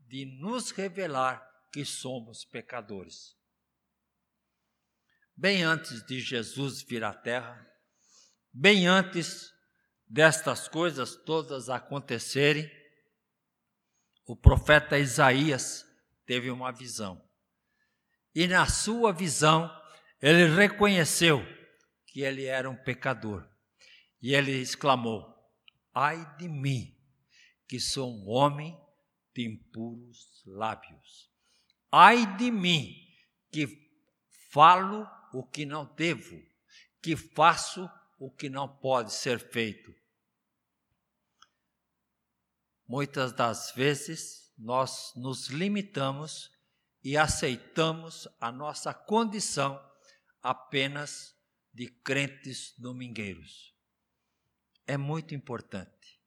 de 0.08 0.24
nos 0.40 0.70
revelar 0.70 1.46
que 1.72 1.84
somos 1.84 2.44
pecadores. 2.44 3.36
Bem 5.36 5.62
antes 5.62 6.04
de 6.06 6.18
Jesus 6.18 6.82
vir 6.82 7.04
à 7.04 7.12
terra, 7.12 7.66
bem 8.58 8.86
antes 8.86 9.52
destas 10.08 10.66
coisas 10.66 11.14
todas 11.14 11.68
acontecerem, 11.68 12.70
o 14.26 14.34
profeta 14.34 14.98
Isaías 14.98 15.84
teve 16.24 16.50
uma 16.50 16.72
visão 16.72 17.22
e 18.34 18.46
na 18.46 18.66
sua 18.66 19.12
visão 19.12 19.70
ele 20.20 20.46
reconheceu 20.54 21.42
que 22.06 22.22
ele 22.22 22.44
era 22.44 22.68
um 22.68 22.76
pecador. 22.76 23.46
E 24.20 24.34
ele 24.34 24.52
exclamou: 24.52 25.26
Ai 25.94 26.36
de 26.36 26.48
mim, 26.48 26.94
que 27.68 27.78
sou 27.78 28.10
um 28.10 28.28
homem 28.28 28.78
de 29.34 29.46
impuros 29.46 30.42
lábios. 30.46 31.30
Ai 31.92 32.36
de 32.36 32.50
mim, 32.50 32.94
que 33.50 33.66
falo 34.50 35.06
o 35.32 35.42
que 35.42 35.64
não 35.66 35.84
devo, 35.94 36.38
que 37.02 37.16
faço 37.16 37.88
o 38.18 38.30
que 38.30 38.48
não 38.48 38.68
pode 38.68 39.12
ser 39.12 39.38
feito. 39.38 39.94
Muitas 42.86 43.32
das 43.32 43.72
vezes 43.72 44.52
nós 44.56 45.12
nos 45.16 45.48
limitamos 45.48 46.50
e 47.02 47.16
aceitamos 47.16 48.28
a 48.40 48.50
nossa 48.50 48.94
condição 48.94 49.80
apenas 50.42 51.36
de 51.72 51.88
crentes 51.88 52.74
domingueiros. 52.78 53.74
É 54.86 54.96
muito 54.96 55.34
importante. 55.34 56.20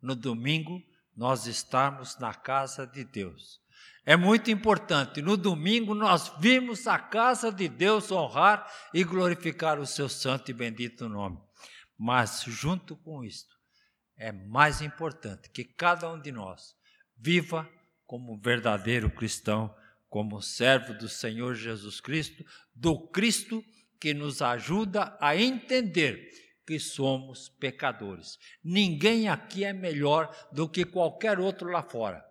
No 0.00 0.14
domingo, 0.14 0.82
nós 1.16 1.46
estarmos 1.46 2.18
na 2.18 2.32
casa 2.32 2.86
de 2.86 3.04
Deus. 3.04 3.63
É 4.04 4.16
muito 4.16 4.50
importante. 4.50 5.22
No 5.22 5.36
domingo, 5.36 5.94
nós 5.94 6.32
vimos 6.38 6.86
a 6.86 6.98
casa 6.98 7.50
de 7.50 7.68
Deus 7.68 8.10
honrar 8.12 8.70
e 8.92 9.02
glorificar 9.02 9.78
o 9.78 9.86
seu 9.86 10.08
santo 10.08 10.50
e 10.50 10.54
bendito 10.54 11.08
nome. 11.08 11.38
Mas, 11.98 12.42
junto 12.46 12.96
com 12.96 13.24
isto, 13.24 13.54
é 14.16 14.30
mais 14.30 14.82
importante 14.82 15.48
que 15.50 15.64
cada 15.64 16.12
um 16.12 16.20
de 16.20 16.30
nós 16.30 16.74
viva 17.16 17.68
como 18.06 18.38
verdadeiro 18.38 19.10
cristão 19.10 19.74
como 20.14 20.40
servo 20.40 20.94
do 20.94 21.08
Senhor 21.08 21.56
Jesus 21.56 22.00
Cristo, 22.00 22.44
do 22.72 23.08
Cristo 23.08 23.64
que 24.00 24.14
nos 24.14 24.40
ajuda 24.40 25.18
a 25.20 25.36
entender 25.36 26.30
que 26.64 26.78
somos 26.78 27.48
pecadores. 27.48 28.38
Ninguém 28.62 29.28
aqui 29.28 29.64
é 29.64 29.72
melhor 29.72 30.32
do 30.52 30.68
que 30.68 30.84
qualquer 30.84 31.40
outro 31.40 31.68
lá 31.68 31.82
fora. 31.82 32.24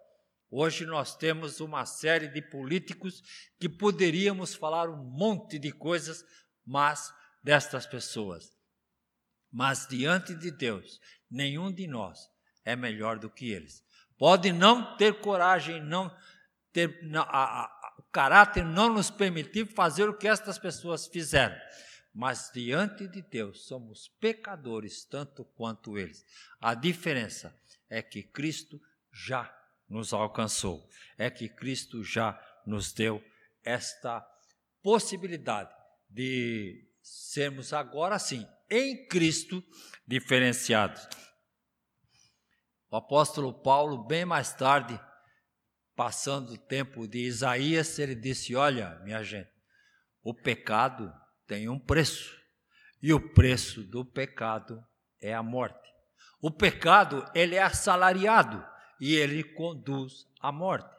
Hoje 0.55 0.85
nós 0.85 1.15
temos 1.15 1.59
uma 1.59 1.83
série 1.83 2.27
de 2.27 2.39
políticos 2.39 3.23
que 3.59 3.67
poderíamos 3.67 4.53
falar 4.53 4.87
um 4.87 5.03
monte 5.03 5.57
de 5.57 5.71
coisas, 5.71 6.23
mas 6.63 7.11
destas 7.41 7.87
pessoas. 7.87 8.55
Mas 9.51 9.87
diante 9.87 10.35
de 10.35 10.51
Deus, 10.51 11.01
nenhum 11.27 11.73
de 11.73 11.87
nós 11.87 12.29
é 12.63 12.75
melhor 12.75 13.17
do 13.17 13.31
que 13.31 13.49
eles. 13.49 13.83
Pode 14.15 14.51
não 14.51 14.95
ter 14.95 15.19
coragem, 15.21 15.81
não 15.81 16.15
ter, 16.71 16.99
não, 17.01 17.23
a, 17.23 17.63
a, 17.63 17.95
o 17.97 18.03
caráter 18.11 18.63
não 18.63 18.93
nos 18.93 19.09
permitir 19.09 19.65
fazer 19.65 20.07
o 20.07 20.15
que 20.15 20.27
estas 20.27 20.59
pessoas 20.59 21.07
fizeram. 21.07 21.57
Mas 22.13 22.51
diante 22.53 23.07
de 23.07 23.23
Deus 23.23 23.65
somos 23.65 24.07
pecadores 24.19 25.03
tanto 25.03 25.43
quanto 25.55 25.97
eles. 25.97 26.23
A 26.61 26.75
diferença 26.75 27.59
é 27.89 28.03
que 28.03 28.21
Cristo 28.21 28.79
já 29.11 29.51
nos 29.89 30.13
alcançou, 30.13 30.87
é 31.17 31.29
que 31.29 31.47
Cristo 31.49 32.03
já 32.03 32.39
nos 32.65 32.91
deu 32.93 33.23
esta 33.63 34.25
possibilidade 34.81 35.73
de 36.09 36.87
sermos 37.01 37.73
agora 37.73 38.17
sim, 38.19 38.47
em 38.69 39.07
Cristo, 39.07 39.63
diferenciados. 40.07 41.07
O 42.89 42.95
apóstolo 42.95 43.53
Paulo, 43.53 44.05
bem 44.05 44.25
mais 44.25 44.53
tarde, 44.53 44.99
passando 45.95 46.53
o 46.53 46.57
tempo 46.57 47.07
de 47.07 47.19
Isaías, 47.19 47.97
ele 47.99 48.15
disse: 48.15 48.55
Olha, 48.55 48.99
minha 49.03 49.23
gente, 49.23 49.49
o 50.21 50.33
pecado 50.33 51.11
tem 51.47 51.67
um 51.69 51.79
preço, 51.79 52.35
e 53.01 53.13
o 53.13 53.33
preço 53.33 53.83
do 53.83 54.05
pecado 54.05 54.83
é 55.19 55.33
a 55.33 55.43
morte. 55.43 55.91
O 56.41 56.51
pecado, 56.51 57.25
ele 57.33 57.55
é 57.55 57.61
assalariado 57.61 58.63
e 59.03 59.15
ele 59.17 59.43
conduz 59.43 60.25
à 60.39 60.49
morte. 60.49 60.89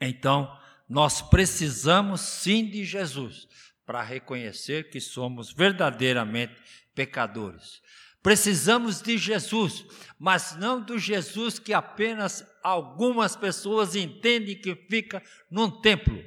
Então, 0.00 0.48
nós 0.88 1.20
precisamos 1.20 2.20
sim 2.20 2.70
de 2.70 2.84
Jesus 2.84 3.48
para 3.84 4.00
reconhecer 4.00 4.90
que 4.90 5.00
somos 5.00 5.52
verdadeiramente 5.52 6.54
pecadores. 6.94 7.82
Precisamos 8.22 9.02
de 9.02 9.18
Jesus, 9.18 9.84
mas 10.20 10.54
não 10.54 10.80
do 10.80 10.96
Jesus 10.96 11.58
que 11.58 11.74
apenas 11.74 12.46
algumas 12.62 13.34
pessoas 13.34 13.96
entendem 13.96 14.56
que 14.56 14.76
fica 14.88 15.20
num 15.50 15.80
templo, 15.80 16.24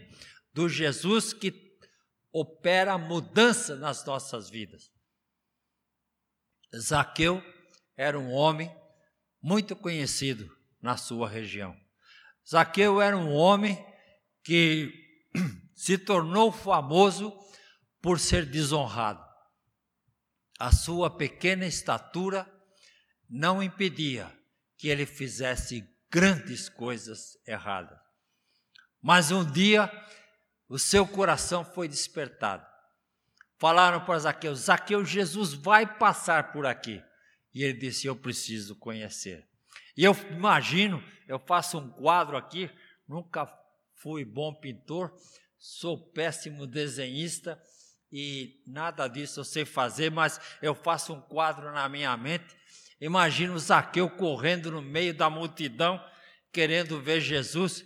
do 0.53 0.67
Jesus 0.67 1.31
que 1.31 1.53
opera 2.29 2.97
mudança 2.97 3.77
nas 3.77 4.05
nossas 4.05 4.49
vidas. 4.49 4.91
Zaqueu 6.75 7.41
era 7.95 8.19
um 8.19 8.33
homem 8.33 8.69
muito 9.41 9.73
conhecido 9.73 10.56
na 10.81 10.97
sua 10.97 11.27
região. 11.27 11.75
Zaqueu 12.47 13.01
era 13.01 13.17
um 13.17 13.33
homem 13.33 13.77
que 14.43 14.93
se 15.75 15.97
tornou 15.97 16.51
famoso 16.51 17.33
por 18.01 18.19
ser 18.19 18.45
desonrado 18.45 19.27
a 20.59 20.71
sua 20.71 21.09
pequena 21.09 21.65
estatura 21.65 22.51
não 23.29 23.61
impedia 23.61 24.31
que 24.77 24.87
ele 24.87 25.05
fizesse 25.05 25.87
grandes 26.09 26.69
coisas 26.69 27.37
erradas. 27.45 27.97
Mas 29.01 29.31
um 29.31 29.49
dia 29.49 29.91
o 30.67 30.79
seu 30.79 31.07
coração 31.07 31.63
foi 31.63 31.87
despertado. 31.87 32.65
Falaram 33.59 34.03
para 34.03 34.19
Zaqueu: 34.19 34.55
Zaqueu, 34.55 35.05
Jesus 35.05 35.53
vai 35.53 35.97
passar 35.97 36.51
por 36.51 36.65
aqui. 36.65 37.03
E 37.53 37.63
ele 37.63 37.77
disse: 37.77 38.07
Eu 38.07 38.15
preciso 38.15 38.75
conhecer. 38.75 39.46
E 39.97 40.03
eu 40.03 40.15
imagino, 40.29 41.03
eu 41.27 41.39
faço 41.39 41.79
um 41.79 41.89
quadro 41.89 42.37
aqui, 42.37 42.69
nunca 43.07 43.51
fui 43.95 44.23
bom 44.23 44.53
pintor, 44.53 45.11
sou 45.57 46.11
péssimo 46.11 46.67
desenhista 46.67 47.59
e 48.11 48.61
nada 48.67 49.07
disso 49.07 49.39
eu 49.39 49.43
sei 49.43 49.65
fazer, 49.65 50.11
mas 50.11 50.39
eu 50.61 50.75
faço 50.75 51.13
um 51.13 51.21
quadro 51.21 51.71
na 51.71 51.89
minha 51.89 52.15
mente. 52.15 52.55
Imagino 53.01 53.57
Zaqueu 53.57 54.07
correndo 54.07 54.71
no 54.71 54.83
meio 54.83 55.15
da 55.15 55.31
multidão, 55.31 55.99
querendo 56.53 57.01
ver 57.01 57.19
Jesus. 57.19 57.83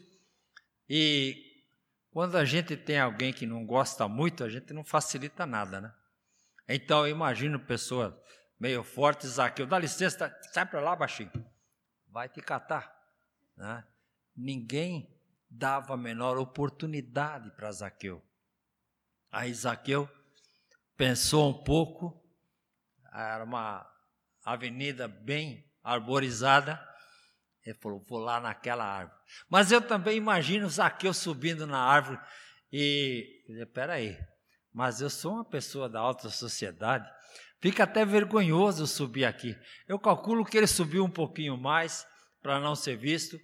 E 0.89 1.35
quando 2.11 2.35
a 2.37 2.43
gente 2.43 2.75
tem 2.75 2.99
alguém 2.99 3.31
que 3.31 3.45
não 3.45 3.65
gosta 3.65 4.05
muito, 4.07 4.43
a 4.43 4.49
gente 4.49 4.73
não 4.73 4.83
facilita 4.83 5.45
nada, 5.45 5.79
né? 5.79 5.93
Então 6.67 7.07
eu 7.07 7.11
imagino 7.11 7.57
pessoas 7.57 8.13
meio 8.59 8.83
fortes, 8.83 9.31
Zaqueu, 9.31 9.65
dá 9.65 9.79
licença, 9.79 10.33
sai 10.51 10.65
para 10.65 10.81
lá, 10.81 10.95
baixinho, 10.95 11.31
vai 12.11 12.29
te 12.29 12.41
catar. 12.41 12.93
Né? 13.55 13.83
Ninguém 14.35 15.17
dava 15.49 15.93
a 15.93 15.97
menor 15.97 16.37
oportunidade 16.37 17.49
para 17.51 17.71
Zaqueu. 17.71 18.23
Aí 19.31 19.53
Zaqueu 19.53 20.09
pensou 20.95 21.49
um 21.49 21.63
pouco, 21.63 22.21
era 23.13 23.43
uma 23.43 23.89
avenida 24.43 25.07
bem 25.07 25.65
arborizada, 25.83 26.79
ele 27.65 27.77
falou: 27.79 28.03
vou 28.07 28.19
lá 28.19 28.39
naquela 28.39 28.83
árvore. 28.83 29.19
Mas 29.49 29.71
eu 29.71 29.81
também 29.81 30.17
imagino 30.17 30.69
Zaqueu 30.69 31.13
subindo 31.13 31.65
na 31.65 31.79
árvore 31.79 32.19
e. 32.71 33.39
Espera 33.49 33.93
aí, 33.93 34.17
mas 34.73 35.01
eu 35.01 35.09
sou 35.09 35.33
uma 35.33 35.45
pessoa 35.45 35.89
da 35.89 35.99
alta 35.99 36.29
sociedade, 36.29 37.09
fica 37.61 37.83
até 37.83 38.03
vergonhoso 38.03 38.87
subir 38.87 39.25
aqui. 39.25 39.55
Eu 39.87 39.99
calculo 39.99 40.45
que 40.45 40.57
ele 40.57 40.67
subiu 40.67 41.03
um 41.03 41.09
pouquinho 41.09 41.57
mais 41.57 42.05
para 42.41 42.59
não 42.59 42.75
ser 42.75 42.97
visto. 42.97 43.39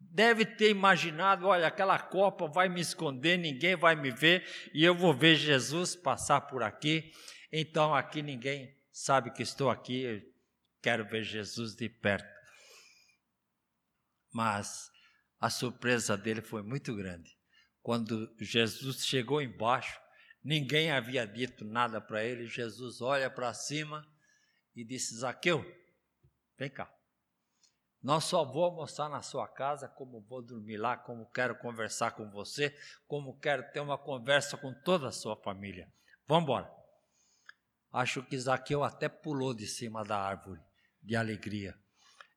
Deve 0.00 0.44
ter 0.44 0.70
imaginado: 0.70 1.46
olha, 1.46 1.66
aquela 1.66 1.98
copa 1.98 2.46
vai 2.46 2.68
me 2.68 2.80
esconder, 2.80 3.38
ninguém 3.38 3.76
vai 3.76 3.94
me 3.94 4.10
ver 4.10 4.44
e 4.74 4.84
eu 4.84 4.94
vou 4.94 5.14
ver 5.14 5.36
Jesus 5.36 5.94
passar 5.94 6.42
por 6.42 6.62
aqui. 6.62 7.10
Então 7.52 7.94
aqui 7.94 8.22
ninguém 8.22 8.74
sabe 8.90 9.30
que 9.30 9.42
estou 9.42 9.70
aqui, 9.70 10.22
quero 10.82 11.04
ver 11.08 11.22
Jesus 11.22 11.74
de 11.74 11.88
perto 11.88 12.42
mas 14.32 14.90
a 15.38 15.50
surpresa 15.50 16.16
dele 16.16 16.40
foi 16.40 16.62
muito 16.62 16.94
grande. 16.96 17.36
Quando 17.82 18.34
Jesus 18.40 19.04
chegou 19.04 19.42
embaixo, 19.42 20.00
ninguém 20.44 20.90
havia 20.90 21.26
dito 21.26 21.64
nada 21.64 22.00
para 22.00 22.24
ele. 22.24 22.46
Jesus 22.46 23.00
olha 23.00 23.30
para 23.30 23.52
cima 23.54 24.06
e 24.74 24.84
disse: 24.84 25.16
Zaqueu, 25.16 25.64
vem 26.58 26.70
cá. 26.70 26.92
Não 28.02 28.20
só 28.20 28.44
vou 28.44 28.64
almoçar 28.64 29.08
na 29.08 29.22
sua 29.22 29.46
casa, 29.46 29.88
como 29.88 30.20
vou 30.22 30.42
dormir 30.42 30.76
lá, 30.76 30.96
como 30.96 31.30
quero 31.30 31.56
conversar 31.56 32.12
com 32.12 32.28
você, 32.30 32.76
como 33.06 33.38
quero 33.38 33.62
ter 33.72 33.80
uma 33.80 33.96
conversa 33.96 34.56
com 34.56 34.74
toda 34.82 35.08
a 35.08 35.12
sua 35.12 35.36
família. 35.36 35.88
Vamos 36.26 36.42
embora. 36.44 36.70
Acho 37.92 38.22
que 38.22 38.36
Zaqueu 38.36 38.82
até 38.82 39.08
pulou 39.08 39.54
de 39.54 39.66
cima 39.66 40.02
da 40.02 40.18
árvore 40.18 40.60
de 41.00 41.14
alegria. 41.14 41.76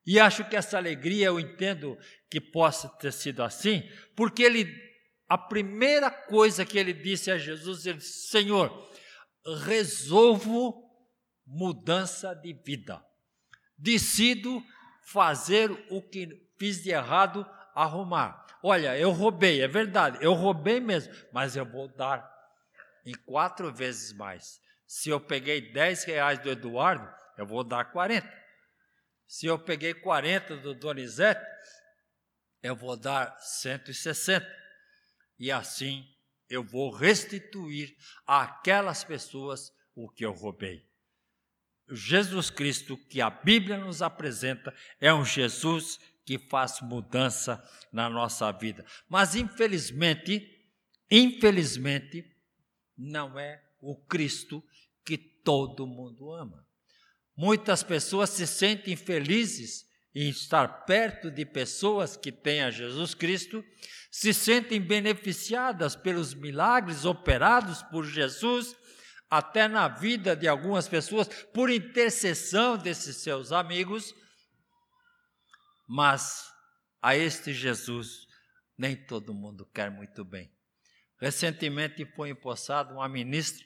E 0.05 0.19
acho 0.19 0.47
que 0.47 0.55
essa 0.55 0.77
alegria 0.77 1.27
eu 1.27 1.39
entendo 1.39 1.97
que 2.29 2.39
possa 2.39 2.87
ter 2.87 3.11
sido 3.11 3.41
assim, 3.41 3.89
porque 4.15 4.43
ele, 4.43 4.65
a 5.27 5.37
primeira 5.37 6.11
coisa 6.11 6.65
que 6.65 6.77
ele 6.77 6.93
disse 6.93 7.31
a 7.31 7.37
Jesus, 7.37 7.85
ele 7.85 7.97
disse: 7.97 8.27
Senhor, 8.27 8.71
resolvo 9.63 10.83
mudança 11.45 12.33
de 12.33 12.53
vida, 12.53 13.03
decido 13.77 14.63
fazer 15.05 15.71
o 15.89 16.01
que 16.01 16.27
fiz 16.57 16.81
de 16.83 16.91
errado, 16.91 17.45
arrumar. 17.73 18.45
Olha, 18.63 18.97
eu 18.97 19.11
roubei, 19.11 19.61
é 19.61 19.67
verdade, 19.67 20.17
eu 20.21 20.33
roubei 20.33 20.79
mesmo, 20.79 21.13
mas 21.31 21.55
eu 21.55 21.65
vou 21.65 21.87
dar 21.87 22.27
em 23.05 23.13
quatro 23.13 23.71
vezes 23.71 24.11
mais. 24.13 24.59
Se 24.87 25.09
eu 25.09 25.19
peguei 25.19 25.71
10 25.71 26.03
reais 26.05 26.39
do 26.39 26.49
Eduardo, 26.49 27.07
eu 27.37 27.45
vou 27.45 27.63
dar 27.63 27.85
40. 27.85 28.27
Se 29.27 29.45
eu 29.45 29.57
peguei 29.57 29.93
40 29.93 30.57
do 30.57 30.73
Donizete, 30.73 31.45
eu 32.61 32.75
vou 32.75 32.95
dar 32.95 33.37
160. 33.39 34.64
E 35.37 35.51
assim 35.51 36.07
eu 36.49 36.63
vou 36.63 36.91
restituir 36.91 37.95
àquelas 38.25 39.03
pessoas 39.03 39.73
o 39.95 40.09
que 40.09 40.25
eu 40.25 40.31
roubei. 40.31 40.85
Jesus 41.89 42.49
Cristo 42.49 42.97
que 42.97 43.21
a 43.21 43.29
Bíblia 43.29 43.77
nos 43.77 44.01
apresenta 44.01 44.73
é 44.99 45.13
um 45.13 45.23
Jesus 45.23 45.99
que 46.25 46.39
faz 46.39 46.81
mudança 46.81 47.63
na 47.91 48.09
nossa 48.09 48.51
vida. 48.51 48.83
Mas 49.07 49.35
infelizmente, 49.35 50.67
infelizmente, 51.09 52.35
não 52.97 53.39
é 53.39 53.63
o 53.79 53.95
Cristo 53.95 54.63
que 55.03 55.17
todo 55.17 55.85
mundo 55.85 56.31
ama. 56.31 56.65
Muitas 57.37 57.83
pessoas 57.83 58.31
se 58.31 58.47
sentem 58.47 58.95
felizes 58.95 59.85
em 60.15 60.29
estar 60.29 60.85
perto 60.85 61.29
de 61.29 61.45
pessoas 61.45 62.15
que 62.15 62.31
têm 62.31 62.63
a 62.63 62.71
Jesus 62.71 63.13
Cristo, 63.13 63.63
se 64.09 64.33
sentem 64.33 64.79
beneficiadas 64.79 65.93
pelos 65.93 66.33
milagres 66.33 67.03
operados 67.03 67.83
por 67.83 68.05
Jesus, 68.05 68.73
até 69.29 69.67
na 69.67 69.89
vida 69.89 70.33
de 70.33 70.47
algumas 70.47 70.87
pessoas, 70.87 71.27
por 71.53 71.69
intercessão 71.69 72.77
desses 72.77 73.17
seus 73.17 73.51
amigos, 73.51 74.15
mas 75.85 76.49
a 77.01 77.17
este 77.17 77.53
Jesus 77.53 78.25
nem 78.77 78.95
todo 78.95 79.33
mundo 79.33 79.65
quer 79.73 79.91
muito 79.91 80.23
bem. 80.23 80.49
Recentemente 81.19 82.05
foi 82.15 82.29
empossada 82.29 82.93
uma 82.93 83.09
ministra, 83.09 83.65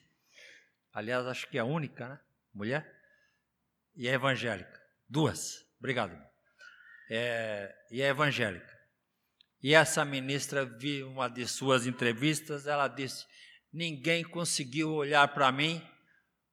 aliás, 0.93 1.25
acho 1.27 1.47
que 1.47 1.57
é 1.57 1.61
a 1.61 1.65
única, 1.65 2.09
né? 2.09 2.19
Mulher, 2.53 2.99
e 3.95 4.07
é 4.07 4.13
evangélica. 4.13 4.79
Duas. 5.07 5.65
Obrigado. 5.79 6.28
É, 7.09 7.75
e 7.89 8.01
é 8.01 8.07
evangélica. 8.07 8.77
E 9.61 9.73
essa 9.73 10.05
ministra, 10.05 10.65
vi 10.65 11.03
uma 11.03 11.27
de 11.27 11.47
suas 11.47 11.85
entrevistas, 11.85 12.67
ela 12.67 12.87
disse: 12.87 13.25
ninguém 13.73 14.23
conseguiu 14.23 14.93
olhar 14.93 15.27
para 15.33 15.51
mim 15.51 15.81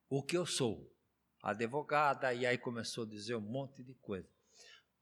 o 0.09 0.23
que 0.23 0.37
eu 0.37 0.47
sou. 0.47 0.92
Advogada, 1.42 2.33
e 2.35 2.45
aí 2.45 2.59
começou 2.59 3.05
a 3.05 3.09
dizer 3.09 3.37
um 3.37 3.40
monte 3.40 3.85
de 3.85 3.95
coisa. 3.95 4.29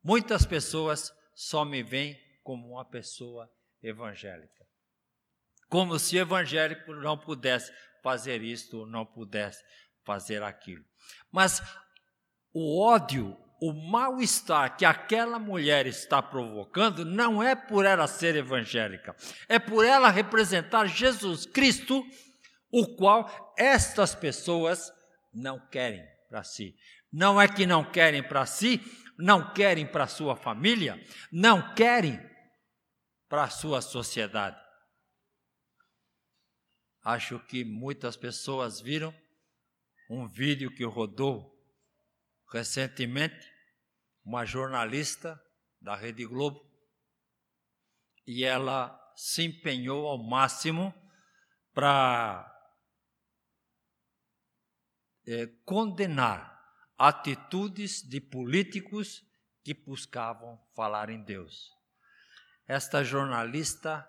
Muitas 0.03 0.45
pessoas 0.45 1.11
só 1.35 1.65
me 1.65 1.83
veem 1.83 2.21
como 2.43 2.73
uma 2.73 2.85
pessoa 2.85 3.51
evangélica. 3.83 4.67
Como 5.69 5.99
se 5.99 6.19
evangélico 6.19 6.93
não 6.95 7.17
pudesse 7.17 7.73
fazer 8.03 8.43
isto, 8.43 8.85
não 8.85 9.07
pudesse 9.07 9.65
fazer 10.05 10.43
aquilo. 10.43 10.85
Mas 11.33 11.63
o 12.53 12.81
ódio, 12.81 13.37
o 13.61 13.73
mal-estar 13.73 14.77
que 14.77 14.85
aquela 14.85 15.39
mulher 15.39 15.87
está 15.87 16.21
provocando 16.21 17.05
não 17.05 17.43
é 17.43 17.55
por 17.55 17.85
ela 17.85 18.07
ser 18.07 18.37
evangélica, 18.37 19.17
é 19.49 19.59
por 19.59 19.85
ela 19.85 20.11
representar 20.11 20.87
Jesus 20.87 21.47
Cristo, 21.47 22.05
o 22.71 22.97
qual 22.97 23.55
estas 23.57 24.15
pessoas 24.15 24.93
não 25.33 25.59
querem 25.69 26.05
para 26.29 26.43
si. 26.43 26.75
Não 27.13 27.41
é 27.41 27.47
que 27.47 27.65
não 27.65 27.85
querem 27.85 28.23
para 28.23 28.45
si, 28.45 28.81
não 29.17 29.53
querem 29.53 29.87
para 29.87 30.07
sua 30.07 30.35
família, 30.35 31.01
não 31.31 31.75
querem 31.75 32.21
para 33.29 33.49
sua 33.49 33.81
sociedade. 33.81 34.57
Acho 37.05 37.39
que 37.39 37.65
muitas 37.65 38.17
pessoas 38.17 38.81
viram 38.81 39.15
um 40.11 40.27
vídeo 40.27 40.75
que 40.75 40.85
rodou 40.85 41.54
recentemente 42.55 43.53
uma 44.25 44.45
jornalista 44.45 45.43
da 45.81 45.97
Rede 45.97 46.25
Globo 46.25 46.65
e 48.25 48.45
ela 48.45 48.97
se 49.17 49.43
empenhou 49.43 50.07
ao 50.07 50.19
máximo 50.19 50.95
para 51.73 52.49
é, 55.27 55.49
condenar 55.65 56.55
atitudes 56.97 58.01
de 58.03 58.21
políticos 58.21 59.27
que 59.65 59.75
buscavam 59.75 60.57
falar 60.77 61.11
em 61.11 61.25
Deus. 61.25 61.73
Esta 62.69 63.03
jornalista 63.03 64.09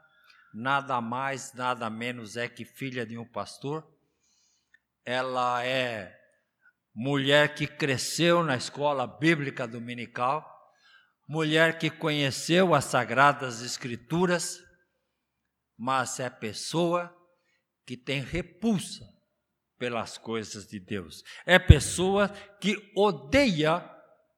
nada 0.54 1.02
mais, 1.02 1.52
nada 1.54 1.90
menos 1.90 2.38
é 2.38 2.48
que 2.48 2.64
filha 2.64 3.08
de 3.08 3.18
um 3.18 3.26
pastor. 3.26 3.92
Ela 5.04 5.66
é 5.66 6.25
mulher 6.96 7.54
que 7.54 7.68
cresceu 7.68 8.42
na 8.42 8.56
escola 8.56 9.06
bíblica 9.06 9.68
dominical, 9.68 10.50
mulher 11.28 11.78
que 11.78 11.90
conheceu 11.90 12.74
as 12.74 12.86
sagradas 12.86 13.62
escrituras, 13.62 14.64
mas 15.78 16.22
é 16.22 16.30
pessoa 16.30 17.14
que 17.86 17.98
tem 17.98 18.22
repulsa 18.22 19.06
pelas 19.78 20.18
coisas 20.18 20.66
de 20.66 20.80
Deus. 20.80 21.22
É 21.46 21.60
pessoa 21.60 22.30
que 22.62 22.92
odeia 22.96 23.84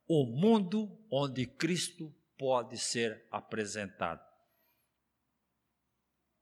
o 0.08 0.26
mundo 0.26 0.90
onde 1.12 1.46
Cristo 1.46 2.12
pode 2.40 2.76
ser 2.78 3.28
apresentado. 3.32 4.26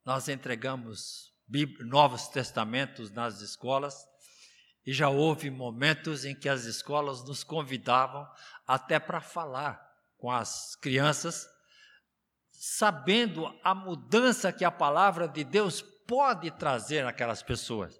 Nós 0.05 0.29
entregamos 0.29 1.33
Novos 1.81 2.29
Testamentos 2.29 3.11
nas 3.11 3.41
escolas 3.41 4.07
e 4.85 4.93
já 4.93 5.09
houve 5.09 5.49
momentos 5.49 6.25
em 6.25 6.35
que 6.35 6.47
as 6.47 6.65
escolas 6.65 7.23
nos 7.23 7.43
convidavam 7.43 8.27
até 8.67 8.99
para 8.99 9.19
falar 9.19 9.83
com 10.17 10.29
as 10.29 10.75
crianças, 10.75 11.47
sabendo 12.51 13.47
a 13.63 13.73
mudança 13.73 14.53
que 14.53 14.63
a 14.63 14.71
palavra 14.71 15.27
de 15.27 15.43
Deus 15.43 15.81
pode 16.07 16.51
trazer 16.51 17.03
naquelas 17.03 17.41
pessoas, 17.41 17.99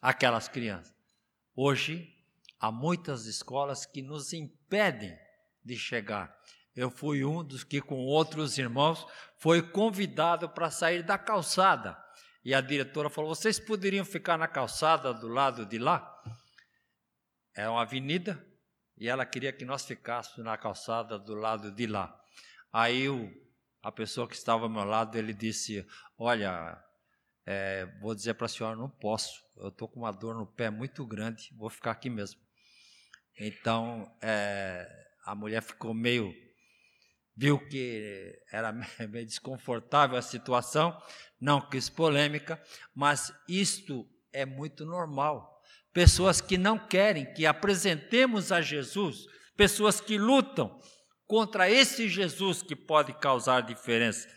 aquelas 0.00 0.48
crianças. 0.48 0.94
Hoje, 1.54 2.08
há 2.58 2.70
muitas 2.70 3.26
escolas 3.26 3.84
que 3.84 4.00
nos 4.00 4.32
impedem 4.32 5.16
de 5.64 5.76
chegar. 5.76 6.34
Eu 6.74 6.88
fui 6.88 7.24
um 7.24 7.44
dos 7.44 7.64
que, 7.64 7.80
com 7.80 7.96
outros 7.96 8.56
irmãos, 8.56 9.06
foi 9.36 9.60
convidado 9.60 10.48
para 10.48 10.70
sair 10.70 11.02
da 11.02 11.18
calçada 11.18 12.00
e 12.44 12.54
a 12.54 12.60
diretora 12.60 13.08
falou: 13.08 13.34
vocês 13.34 13.58
poderiam 13.58 14.04
ficar 14.04 14.36
na 14.36 14.48
calçada 14.48 15.12
do 15.14 15.28
lado 15.28 15.64
de 15.64 15.78
lá? 15.78 16.11
É 17.54 17.68
uma 17.68 17.82
avenida 17.82 18.44
e 18.96 19.08
ela 19.08 19.26
queria 19.26 19.52
que 19.52 19.64
nós 19.64 19.84
ficássemos 19.84 20.44
na 20.44 20.56
calçada 20.56 21.18
do 21.18 21.34
lado 21.34 21.70
de 21.70 21.86
lá. 21.86 22.18
Aí 22.72 23.08
o, 23.08 23.30
a 23.82 23.90
pessoa 23.92 24.28
que 24.28 24.34
estava 24.34 24.64
ao 24.64 24.70
meu 24.70 24.84
lado 24.84 25.16
ele 25.16 25.34
disse: 25.34 25.86
Olha, 26.18 26.82
é, 27.44 27.86
vou 28.00 28.14
dizer 28.14 28.34
para 28.34 28.46
a 28.46 28.48
senhora, 28.48 28.76
não 28.76 28.88
posso. 28.88 29.42
Eu 29.56 29.68
estou 29.68 29.88
com 29.88 30.00
uma 30.00 30.12
dor 30.12 30.34
no 30.34 30.46
pé 30.46 30.70
muito 30.70 31.06
grande, 31.06 31.54
vou 31.56 31.68
ficar 31.68 31.90
aqui 31.90 32.08
mesmo. 32.08 32.40
Então 33.38 34.16
é, 34.22 34.88
a 35.24 35.34
mulher 35.34 35.62
ficou 35.62 35.92
meio 35.92 36.32
viu 37.36 37.58
que 37.58 38.38
era 38.50 38.72
meio 39.08 39.26
desconfortável 39.26 40.16
a 40.16 40.22
situação, 40.22 40.96
não 41.40 41.60
quis 41.60 41.88
polêmica, 41.88 42.62
mas 42.94 43.34
isto 43.48 44.08
é 44.32 44.44
muito 44.44 44.84
normal. 44.84 45.51
Pessoas 45.92 46.40
que 46.40 46.56
não 46.56 46.78
querem 46.78 47.32
que 47.34 47.44
apresentemos 47.44 48.50
a 48.50 48.60
Jesus, 48.60 49.26
pessoas 49.56 50.00
que 50.00 50.16
lutam 50.18 50.80
contra 51.26 51.70
esse 51.70 52.08
Jesus 52.08 52.62
que 52.62 52.74
pode 52.74 53.12
causar 53.18 53.60
diferença. 53.62 54.28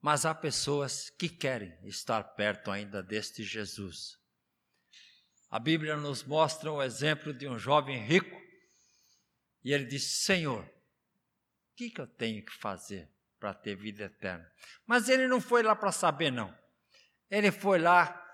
Mas 0.00 0.24
há 0.24 0.34
pessoas 0.34 1.10
que 1.10 1.28
querem 1.28 1.76
estar 1.84 2.22
perto 2.22 2.70
ainda 2.70 3.02
deste 3.02 3.42
Jesus. 3.42 4.16
A 5.50 5.58
Bíblia 5.58 5.96
nos 5.96 6.22
mostra 6.22 6.70
o 6.70 6.82
exemplo 6.82 7.32
de 7.32 7.48
um 7.48 7.58
jovem 7.58 8.04
rico 8.04 8.38
e 9.64 9.72
ele 9.72 9.84
disse: 9.84 10.24
Senhor, 10.24 10.64
o 10.64 11.76
que, 11.76 11.90
que 11.90 12.00
eu 12.00 12.06
tenho 12.06 12.44
que 12.44 12.52
fazer 12.52 13.10
para 13.38 13.54
ter 13.54 13.74
vida 13.76 14.04
eterna? 14.04 14.50
Mas 14.86 15.08
ele 15.08 15.26
não 15.26 15.40
foi 15.40 15.62
lá 15.62 15.74
para 15.74 15.92
saber, 15.92 16.30
não. 16.30 16.56
Ele 17.30 17.50
foi 17.50 17.78
lá, 17.78 18.27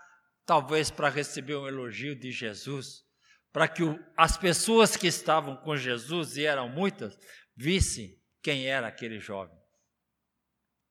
talvez, 0.45 0.91
para 0.91 1.09
receber 1.09 1.57
um 1.57 1.67
elogio 1.67 2.15
de 2.15 2.31
Jesus, 2.31 3.05
para 3.53 3.69
que 3.69 3.83
o, 3.83 3.99
as 4.17 4.37
pessoas 4.37 4.97
que 4.97 5.07
estavam 5.07 5.57
com 5.57 5.77
Jesus, 5.77 6.37
e 6.37 6.45
eram 6.45 6.69
muitas, 6.69 7.19
vissem 7.57 8.21
quem 8.43 8.67
era 8.67 8.87
aquele 8.87 9.19
jovem. 9.19 9.57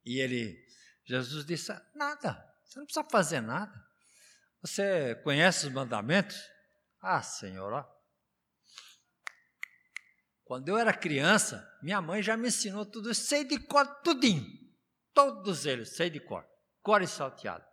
E 0.05 0.19
ele, 0.19 0.57
Jesus 1.05 1.45
disse: 1.45 1.71
Nada, 1.95 2.43
você 2.63 2.79
não 2.79 2.85
precisa 2.85 3.07
fazer 3.09 3.41
nada. 3.41 3.73
Você 4.61 5.15
conhece 5.23 5.67
os 5.67 5.73
mandamentos? 5.73 6.37
Ah, 7.01 7.21
Senhor, 7.21 7.73
ó, 7.73 7.93
quando 10.45 10.69
eu 10.69 10.77
era 10.77 10.93
criança, 10.93 11.67
minha 11.81 12.01
mãe 12.01 12.21
já 12.21 12.37
me 12.37 12.47
ensinou 12.47 12.85
tudo, 12.85 13.13
sei 13.13 13.43
de 13.43 13.57
cor, 13.59 13.85
tudinho. 14.01 14.45
Todos 15.13 15.65
eles, 15.65 15.95
sei 15.95 16.09
de 16.09 16.19
cor. 16.19 16.45
Cor 16.81 17.01
e 17.01 17.07
salteado. 17.07 17.65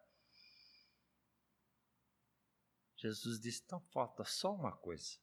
Jesus 3.00 3.40
disse: 3.40 3.62
então 3.64 3.80
falta 3.92 4.24
só 4.24 4.54
uma 4.54 4.72
coisa. 4.72 5.18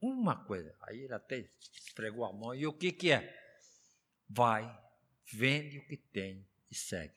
Uma 0.00 0.44
coisa. 0.44 0.74
Aí 0.82 1.00
ele 1.00 1.14
até 1.14 1.48
esfregou 1.86 2.24
a 2.24 2.32
mão. 2.32 2.54
E 2.54 2.66
o 2.66 2.72
que, 2.72 2.90
que 2.90 3.12
é? 3.12 3.32
Vai, 4.28 4.64
vende 5.32 5.78
o 5.78 5.86
que 5.86 5.96
tem 5.96 6.46
e 6.70 6.74
segue. 6.74 7.14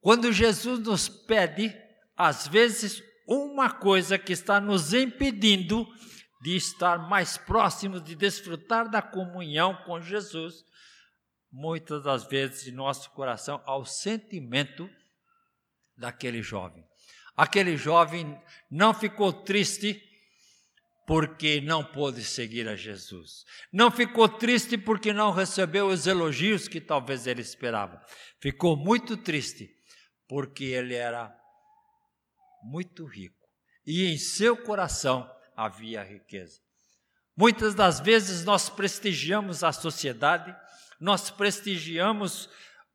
Quando 0.00 0.32
Jesus 0.32 0.80
nos 0.80 1.08
pede, 1.08 1.76
às 2.16 2.48
vezes, 2.48 3.02
uma 3.26 3.70
coisa 3.70 4.18
que 4.18 4.32
está 4.32 4.60
nos 4.60 4.92
impedindo 4.92 5.86
de 6.40 6.56
estar 6.56 6.98
mais 7.08 7.36
próximos, 7.36 8.02
de 8.02 8.14
desfrutar 8.14 8.90
da 8.90 9.02
comunhão 9.02 9.76
com 9.84 10.00
Jesus, 10.00 10.64
muitas 11.50 12.02
das 12.02 12.24
vezes 12.24 12.66
em 12.66 12.72
nosso 12.72 13.10
coração 13.10 13.62
ao 13.64 13.84
sentimento 13.84 14.88
daquele 15.96 16.42
jovem. 16.42 16.84
Aquele 17.38 17.76
jovem 17.76 18.36
não 18.68 18.92
ficou 18.92 19.32
triste 19.32 20.02
porque 21.06 21.60
não 21.60 21.84
pôde 21.84 22.24
seguir 22.24 22.68
a 22.68 22.74
Jesus. 22.74 23.44
Não 23.72 23.92
ficou 23.92 24.28
triste 24.28 24.76
porque 24.76 25.12
não 25.12 25.30
recebeu 25.30 25.86
os 25.86 26.08
elogios 26.08 26.66
que 26.66 26.80
talvez 26.80 27.28
ele 27.28 27.40
esperava. 27.40 28.04
Ficou 28.40 28.76
muito 28.76 29.16
triste 29.16 29.70
porque 30.26 30.64
ele 30.64 30.96
era 30.96 31.32
muito 32.60 33.06
rico. 33.06 33.46
E 33.86 34.06
em 34.06 34.18
seu 34.18 34.56
coração 34.56 35.30
havia 35.56 36.02
riqueza. 36.02 36.60
Muitas 37.36 37.72
das 37.72 38.00
vezes 38.00 38.44
nós 38.44 38.68
prestigiamos 38.68 39.62
a 39.62 39.70
sociedade, 39.70 40.52
nós 40.98 41.30
prestigiamos 41.30 42.50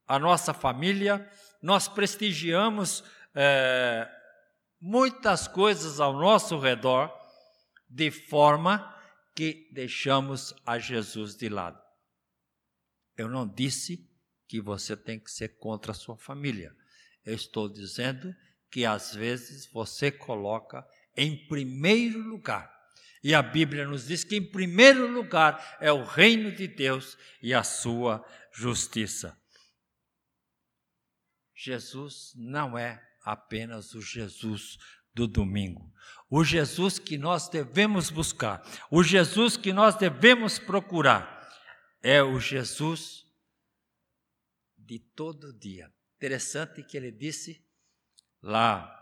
a 0.06 0.20
nossa 0.20 0.54
família, 0.54 1.26
nós 1.62 1.88
prestigiamos 1.88 3.06
é, 3.34 4.08
muitas 4.86 5.48
coisas 5.48 6.02
ao 6.02 6.12
nosso 6.12 6.60
redor, 6.60 7.10
de 7.90 8.12
forma 8.12 8.94
que 9.34 9.70
deixamos 9.72 10.54
a 10.66 10.78
Jesus 10.78 11.38
de 11.38 11.48
lado. 11.48 11.82
Eu 13.16 13.30
não 13.30 13.48
disse 13.48 14.06
que 14.46 14.60
você 14.60 14.98
tem 14.98 15.18
que 15.18 15.32
ser 15.32 15.58
contra 15.58 15.94
a 15.94 15.96
sua 15.96 16.18
família. 16.18 16.76
Eu 17.24 17.34
estou 17.34 17.70
dizendo 17.70 18.36
que 18.70 18.86
às 18.86 19.16
vezes 19.16 19.72
você 19.72 20.12
coloca 20.12 20.86
em 21.16 21.48
primeiro 21.48 22.20
lugar. 22.20 22.70
E 23.24 23.34
a 23.34 23.42
Bíblia 23.42 23.88
nos 23.88 24.08
diz 24.08 24.26
que 24.26 24.36
em 24.36 24.52
primeiro 24.52 25.08
lugar 25.08 25.78
é 25.80 25.94
o 25.94 26.04
reino 26.04 26.52
de 26.52 26.68
Deus 26.68 27.18
e 27.42 27.54
a 27.54 27.64
sua 27.64 28.22
justiça. 28.52 29.40
Jesus 31.56 32.34
não 32.36 32.78
é 32.78 33.02
apenas 33.24 33.94
o 33.94 34.02
Jesus 34.02 34.78
do 35.14 35.28
domingo. 35.28 35.92
O 36.30 36.44
Jesus 36.44 36.98
que 36.98 37.18
nós 37.18 37.48
devemos 37.48 38.10
buscar, 38.10 38.62
o 38.90 39.04
Jesus 39.04 39.56
que 39.56 39.72
nós 39.72 39.96
devemos 39.96 40.58
procurar, 40.58 41.48
é 42.02 42.22
o 42.22 42.40
Jesus 42.40 43.26
de 44.78 45.00
todo 45.00 45.58
dia. 45.58 45.92
Interessante 46.18 46.84
que 46.84 46.98
ele 46.98 47.12
disse 47.12 47.64
lá 48.42 49.00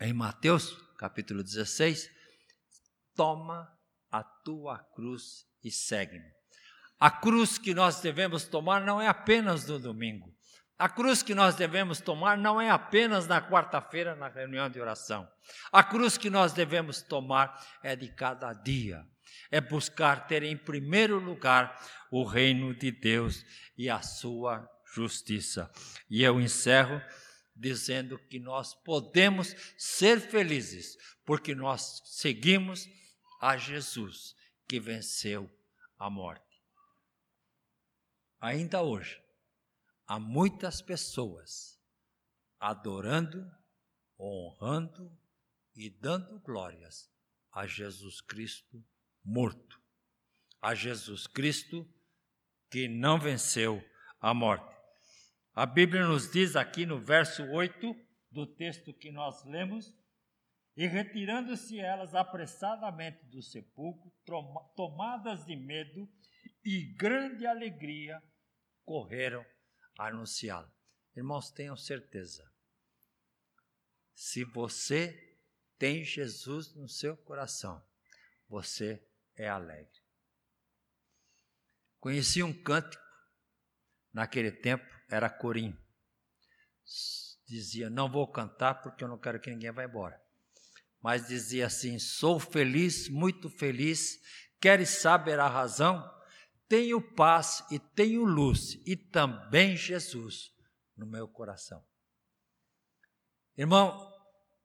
em 0.00 0.12
Mateus 0.12 0.84
capítulo 0.96 1.42
16, 1.42 2.10
toma 3.14 3.70
a 4.10 4.22
tua 4.22 4.78
cruz 4.78 5.46
e 5.62 5.70
segue-me. 5.70 6.32
A 6.98 7.10
cruz 7.10 7.58
que 7.58 7.74
nós 7.74 8.00
devemos 8.00 8.44
tomar 8.44 8.84
não 8.84 9.00
é 9.00 9.08
apenas 9.08 9.66
no 9.66 9.78
domingo. 9.78 10.34
A 10.84 10.88
cruz 10.90 11.22
que 11.22 11.34
nós 11.34 11.54
devemos 11.54 11.98
tomar 11.98 12.36
não 12.36 12.60
é 12.60 12.68
apenas 12.68 13.26
na 13.26 13.40
quarta-feira, 13.40 14.14
na 14.14 14.28
reunião 14.28 14.68
de 14.68 14.78
oração. 14.78 15.26
A 15.72 15.82
cruz 15.82 16.18
que 16.18 16.28
nós 16.28 16.52
devemos 16.52 17.00
tomar 17.00 17.58
é 17.82 17.96
de 17.96 18.06
cada 18.12 18.52
dia. 18.52 19.02
É 19.50 19.62
buscar 19.62 20.26
ter 20.26 20.42
em 20.42 20.58
primeiro 20.58 21.18
lugar 21.18 21.74
o 22.10 22.22
reino 22.22 22.74
de 22.74 22.90
Deus 22.90 23.42
e 23.78 23.88
a 23.88 24.02
sua 24.02 24.68
justiça. 24.94 25.72
E 26.10 26.22
eu 26.22 26.38
encerro 26.38 27.00
dizendo 27.56 28.18
que 28.18 28.38
nós 28.38 28.74
podemos 28.74 29.56
ser 29.78 30.20
felizes, 30.20 30.98
porque 31.24 31.54
nós 31.54 32.02
seguimos 32.04 32.86
a 33.40 33.56
Jesus 33.56 34.36
que 34.68 34.78
venceu 34.78 35.50
a 35.98 36.10
morte. 36.10 36.44
Ainda 38.38 38.82
hoje, 38.82 39.23
há 40.06 40.18
muitas 40.18 40.82
pessoas 40.82 41.80
adorando, 42.58 43.50
honrando 44.18 45.16
e 45.74 45.90
dando 45.90 46.38
glórias 46.40 47.10
a 47.52 47.66
Jesus 47.66 48.20
Cristo 48.20 48.84
morto, 49.24 49.80
a 50.60 50.74
Jesus 50.74 51.26
Cristo 51.26 51.88
que 52.70 52.88
não 52.88 53.18
venceu 53.18 53.82
a 54.20 54.34
morte. 54.34 54.74
A 55.54 55.64
Bíblia 55.64 56.06
nos 56.06 56.30
diz 56.30 56.56
aqui 56.56 56.84
no 56.84 56.98
verso 56.98 57.44
8 57.44 57.94
do 58.30 58.46
texto 58.46 58.92
que 58.92 59.12
nós 59.12 59.44
lemos: 59.44 59.94
E 60.76 60.86
retirando-se 60.86 61.78
elas 61.78 62.14
apressadamente 62.14 63.24
do 63.26 63.40
sepulcro, 63.40 64.12
tomadas 64.74 65.44
de 65.44 65.54
medo 65.54 66.08
e 66.64 66.92
grande 66.96 67.46
alegria, 67.46 68.20
correram 68.84 69.40
a 69.42 69.53
anunciá-la. 69.98 70.70
Irmãos, 71.16 71.50
tenham 71.50 71.76
certeza. 71.76 72.50
Se 74.14 74.44
você 74.44 75.38
tem 75.78 76.04
Jesus 76.04 76.74
no 76.74 76.88
seu 76.88 77.16
coração, 77.16 77.84
você 78.48 79.04
é 79.36 79.48
alegre. 79.48 80.02
Conheci 81.98 82.42
um 82.42 82.52
cântico 82.52 83.02
naquele 84.12 84.52
tempo, 84.52 84.84
era 85.10 85.28
corim. 85.28 85.76
Dizia: 87.46 87.90
Não 87.90 88.10
vou 88.10 88.30
cantar 88.30 88.82
porque 88.82 89.02
eu 89.02 89.08
não 89.08 89.18
quero 89.18 89.40
que 89.40 89.50
ninguém 89.50 89.72
vá 89.72 89.84
embora. 89.84 90.20
Mas 91.00 91.26
dizia 91.26 91.66
assim: 91.66 91.98
Sou 91.98 92.38
feliz, 92.38 93.08
muito 93.08 93.48
feliz. 93.50 94.20
Queres 94.60 94.90
saber 94.90 95.38
a 95.38 95.48
razão? 95.48 96.02
Tenho 96.68 97.00
paz 97.00 97.64
e 97.70 97.78
tenho 97.78 98.24
luz 98.24 98.80
e 98.86 98.96
também 98.96 99.76
Jesus 99.76 100.52
no 100.96 101.06
meu 101.06 101.28
coração. 101.28 101.84
Irmão, 103.56 104.12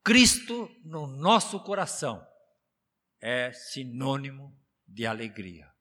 Cristo 0.03 0.69
no 0.83 1.05
nosso 1.05 1.59
coração 1.59 2.25
é 3.21 3.51
sinônimo 3.51 4.57
de 4.87 5.05
alegria. 5.05 5.71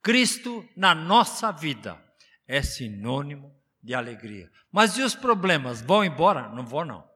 Cristo 0.00 0.66
na 0.76 0.94
nossa 0.94 1.50
vida 1.50 2.02
é 2.46 2.62
sinônimo 2.62 3.54
de 3.82 3.94
alegria. 3.94 4.50
Mas 4.70 4.96
e 4.96 5.02
os 5.02 5.14
problemas 5.14 5.82
vão 5.82 6.04
embora? 6.04 6.48
Não 6.48 6.64
vão 6.64 6.84
não. 6.84 7.08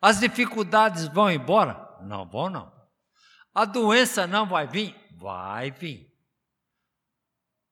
As 0.00 0.20
dificuldades 0.20 1.08
vão 1.08 1.30
embora? 1.30 1.98
Não 2.02 2.28
vão 2.28 2.50
não. 2.50 2.72
A 3.54 3.64
doença 3.64 4.26
não 4.26 4.46
vai 4.46 4.66
vir? 4.66 4.94
Vai 5.16 5.70
vir. 5.70 6.09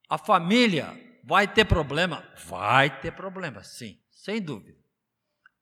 A 0.09 0.17
família 0.17 0.87
vai 1.23 1.47
ter 1.47 1.65
problema? 1.65 2.27
Vai 2.47 2.99
ter 2.99 3.11
problema, 3.11 3.63
sim, 3.63 4.01
sem 4.09 4.41
dúvida. 4.41 4.83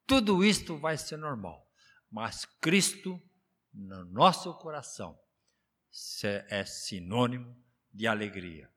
Tudo 0.05 0.41
isto 0.41 0.77
vai 0.77 0.97
ser 0.97 1.17
normal. 1.17 1.69
Mas 2.09 2.45
Cristo 2.61 3.21
no 3.73 4.05
nosso 4.05 4.53
coração 4.57 5.19
é 6.49 6.63
sinônimo 6.63 7.61
de 7.93 8.07
alegria. 8.07 8.71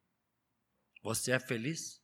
Você 1.03 1.31
é 1.31 1.39
feliz? 1.39 2.03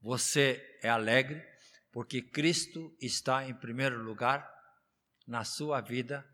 Você 0.00 0.78
é 0.82 0.88
alegre 0.88 1.42
porque 1.90 2.22
Cristo 2.22 2.96
está 3.00 3.46
em 3.46 3.54
primeiro 3.54 4.02
lugar 4.02 4.48
na 5.26 5.44
sua 5.44 5.80
vida? 5.80 6.24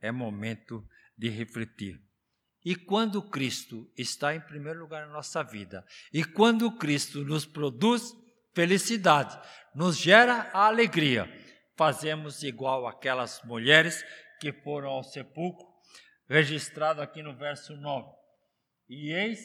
É 0.00 0.10
momento 0.10 0.86
de 1.16 1.28
refletir. 1.28 2.02
E 2.64 2.76
quando 2.76 3.22
Cristo 3.22 3.90
está 3.96 4.34
em 4.34 4.40
primeiro 4.40 4.80
lugar 4.80 5.06
na 5.06 5.12
nossa 5.12 5.42
vida, 5.42 5.84
e 6.12 6.24
quando 6.24 6.76
Cristo 6.76 7.24
nos 7.24 7.44
produz 7.44 8.14
felicidade, 8.54 9.38
nos 9.74 9.96
gera 9.96 10.50
a 10.52 10.66
alegria, 10.66 11.26
fazemos 11.76 12.42
igual 12.42 12.86
aquelas 12.86 13.42
mulheres 13.44 14.04
que 14.40 14.52
foram 14.52 14.90
ao 14.90 15.02
sepulcro, 15.02 15.66
registrado 16.28 17.02
aqui 17.02 17.22
no 17.22 17.36
verso 17.36 17.76
9. 17.76 18.08
E 18.88 19.12
eis 19.12 19.40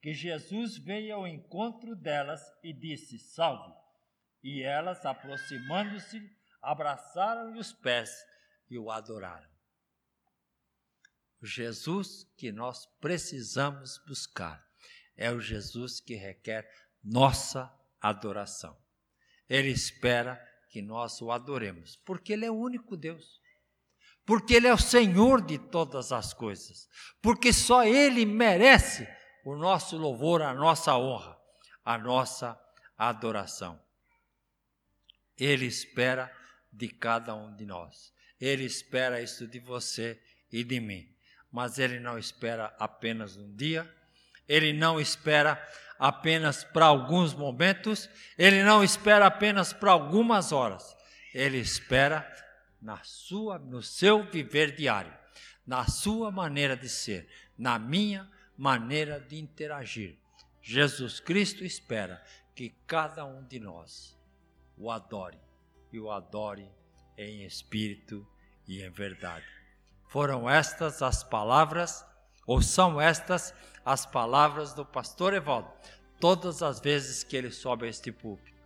que 0.00 0.12
Jesus 0.12 0.78
veio 0.78 1.14
ao 1.14 1.26
encontro 1.26 1.94
delas 1.94 2.40
e 2.62 2.72
disse: 2.72 3.18
Salve! 3.18 3.72
E 4.42 4.62
elas, 4.62 5.04
aproximando-se, 5.06 6.20
abraçaram-lhe 6.60 7.58
os 7.58 7.72
pés 7.72 8.10
e 8.68 8.76
o 8.78 8.90
adoraram. 8.90 9.51
O 11.42 11.46
Jesus 11.46 12.24
que 12.36 12.52
nós 12.52 12.86
precisamos 13.00 14.00
buscar. 14.06 14.64
É 15.16 15.30
o 15.30 15.40
Jesus 15.40 16.00
que 16.00 16.14
requer 16.14 16.70
nossa 17.02 17.70
adoração. 18.00 18.78
Ele 19.48 19.70
espera 19.70 20.40
que 20.70 20.80
nós 20.80 21.20
o 21.20 21.30
adoremos, 21.30 21.96
porque 21.96 22.32
Ele 22.32 22.46
é 22.46 22.50
o 22.50 22.58
único 22.58 22.96
Deus. 22.96 23.40
Porque 24.24 24.54
Ele 24.54 24.68
é 24.68 24.72
o 24.72 24.78
Senhor 24.78 25.44
de 25.44 25.58
todas 25.58 26.12
as 26.12 26.32
coisas, 26.32 26.88
porque 27.20 27.52
só 27.52 27.84
Ele 27.84 28.24
merece 28.24 29.06
o 29.44 29.56
nosso 29.56 29.96
louvor, 29.98 30.42
a 30.42 30.54
nossa 30.54 30.96
honra, 30.96 31.36
a 31.84 31.98
nossa 31.98 32.58
adoração. 32.96 33.82
Ele 35.36 35.66
espera 35.66 36.32
de 36.72 36.88
cada 36.88 37.34
um 37.34 37.54
de 37.56 37.66
nós, 37.66 38.14
Ele 38.40 38.64
espera 38.64 39.20
isso 39.20 39.46
de 39.46 39.58
você 39.58 40.22
e 40.50 40.62
de 40.62 40.80
mim, 40.80 41.11
mas 41.52 41.78
Ele 41.78 42.00
não 42.00 42.18
espera 42.18 42.74
apenas 42.78 43.36
um 43.36 43.54
dia, 43.54 43.88
Ele 44.48 44.72
não 44.72 44.98
espera 44.98 45.62
apenas 45.98 46.64
para 46.64 46.86
alguns 46.86 47.34
momentos, 47.34 48.08
Ele 48.38 48.62
não 48.62 48.82
espera 48.82 49.26
apenas 49.26 49.72
para 49.72 49.92
algumas 49.92 50.50
horas, 50.50 50.96
Ele 51.34 51.58
espera 51.58 52.26
na 52.80 53.00
sua, 53.04 53.58
no 53.58 53.82
seu 53.82 54.24
viver 54.24 54.74
diário, 54.74 55.12
na 55.66 55.86
sua 55.86 56.30
maneira 56.30 56.76
de 56.76 56.88
ser, 56.88 57.28
na 57.56 57.78
minha 57.78 58.28
maneira 58.56 59.20
de 59.20 59.38
interagir. 59.38 60.18
Jesus 60.62 61.20
Cristo 61.20 61.64
espera 61.64 62.22
que 62.54 62.70
cada 62.86 63.24
um 63.24 63.44
de 63.44 63.60
nós 63.60 64.18
o 64.76 64.90
adore 64.90 65.38
e 65.92 66.00
o 66.00 66.10
adore 66.10 66.68
em 67.16 67.44
espírito 67.44 68.26
e 68.66 68.82
em 68.82 68.90
verdade. 68.90 69.61
Foram 70.12 70.48
estas 70.48 71.00
as 71.00 71.24
palavras, 71.24 72.04
ou 72.46 72.60
são 72.60 73.00
estas 73.00 73.54
as 73.82 74.04
palavras 74.04 74.74
do 74.74 74.84
pastor 74.84 75.32
Evaldo, 75.32 75.72
todas 76.20 76.62
as 76.62 76.78
vezes 76.78 77.24
que 77.24 77.34
ele 77.34 77.50
sobe 77.50 77.86
a 77.86 77.88
este 77.88 78.12
púlpito. 78.12 78.60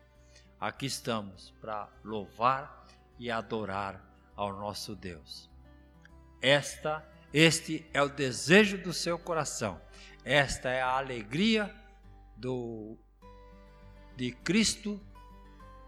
Aqui 0.61 0.87
estamos 0.87 1.54
para 1.61 1.88
louvar 2.02 2.85
e 3.16 3.30
adorar 3.30 4.04
ao 4.35 4.56
nosso 4.56 4.96
Deus. 4.96 5.48
Esta, 6.42 7.06
este 7.32 7.88
é 7.94 8.02
o 8.02 8.09
desejo 8.09 8.78
do 8.78 8.92
seu 8.92 9.16
coração. 9.16 9.80
Esta 10.24 10.68
é 10.68 10.82
a 10.82 10.98
alegria 10.98 11.72
do 12.37 12.98
de 14.16 14.32
Cristo 14.32 15.00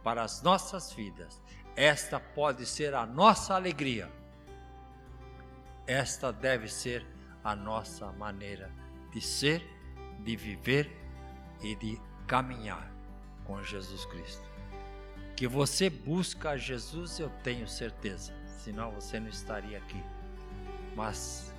para 0.04 0.22
as 0.22 0.40
nossas 0.40 0.92
vidas. 0.92 1.42
Esta 1.74 2.20
pode 2.20 2.64
ser 2.64 2.94
a 2.94 3.04
nossa 3.04 3.56
alegria. 3.56 4.17
Esta 5.88 6.30
deve 6.30 6.68
ser 6.68 7.04
a 7.42 7.56
nossa 7.56 8.12
maneira 8.12 8.70
de 9.10 9.20
ser, 9.20 9.66
de 10.20 10.36
viver 10.36 10.94
e 11.62 11.74
de 11.74 12.00
caminhar 12.26 12.92
com 13.44 13.60
Jesus 13.64 14.04
Cristo. 14.04 14.46
Que 15.34 15.48
você 15.48 15.88
busca 15.88 16.56
Jesus, 16.56 17.18
eu 17.18 17.30
tenho 17.42 17.66
certeza 17.66 18.38
senão 18.58 18.90
você 18.90 19.18
não 19.18 19.28
estaria 19.28 19.78
aqui. 19.78 20.02
Mas 20.94 21.54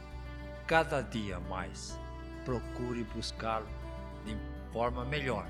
cada 0.68 1.02
dia 1.02 1.40
mais 1.40 1.98
procure 2.46 3.04
buscá-lo 3.16 3.68
de 4.26 4.38
forma 4.72 5.04
melhor, 5.06 5.48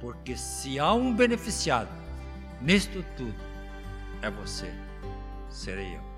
porque 0.00 0.36
se 0.36 0.78
há 0.78 0.92
um 0.94 1.14
beneficiado 1.14 1.90
nisto 2.60 3.04
tudo, 3.16 3.34
é 4.22 4.30
você, 4.30 4.72
serei 5.50 5.96
eu. 5.96 6.11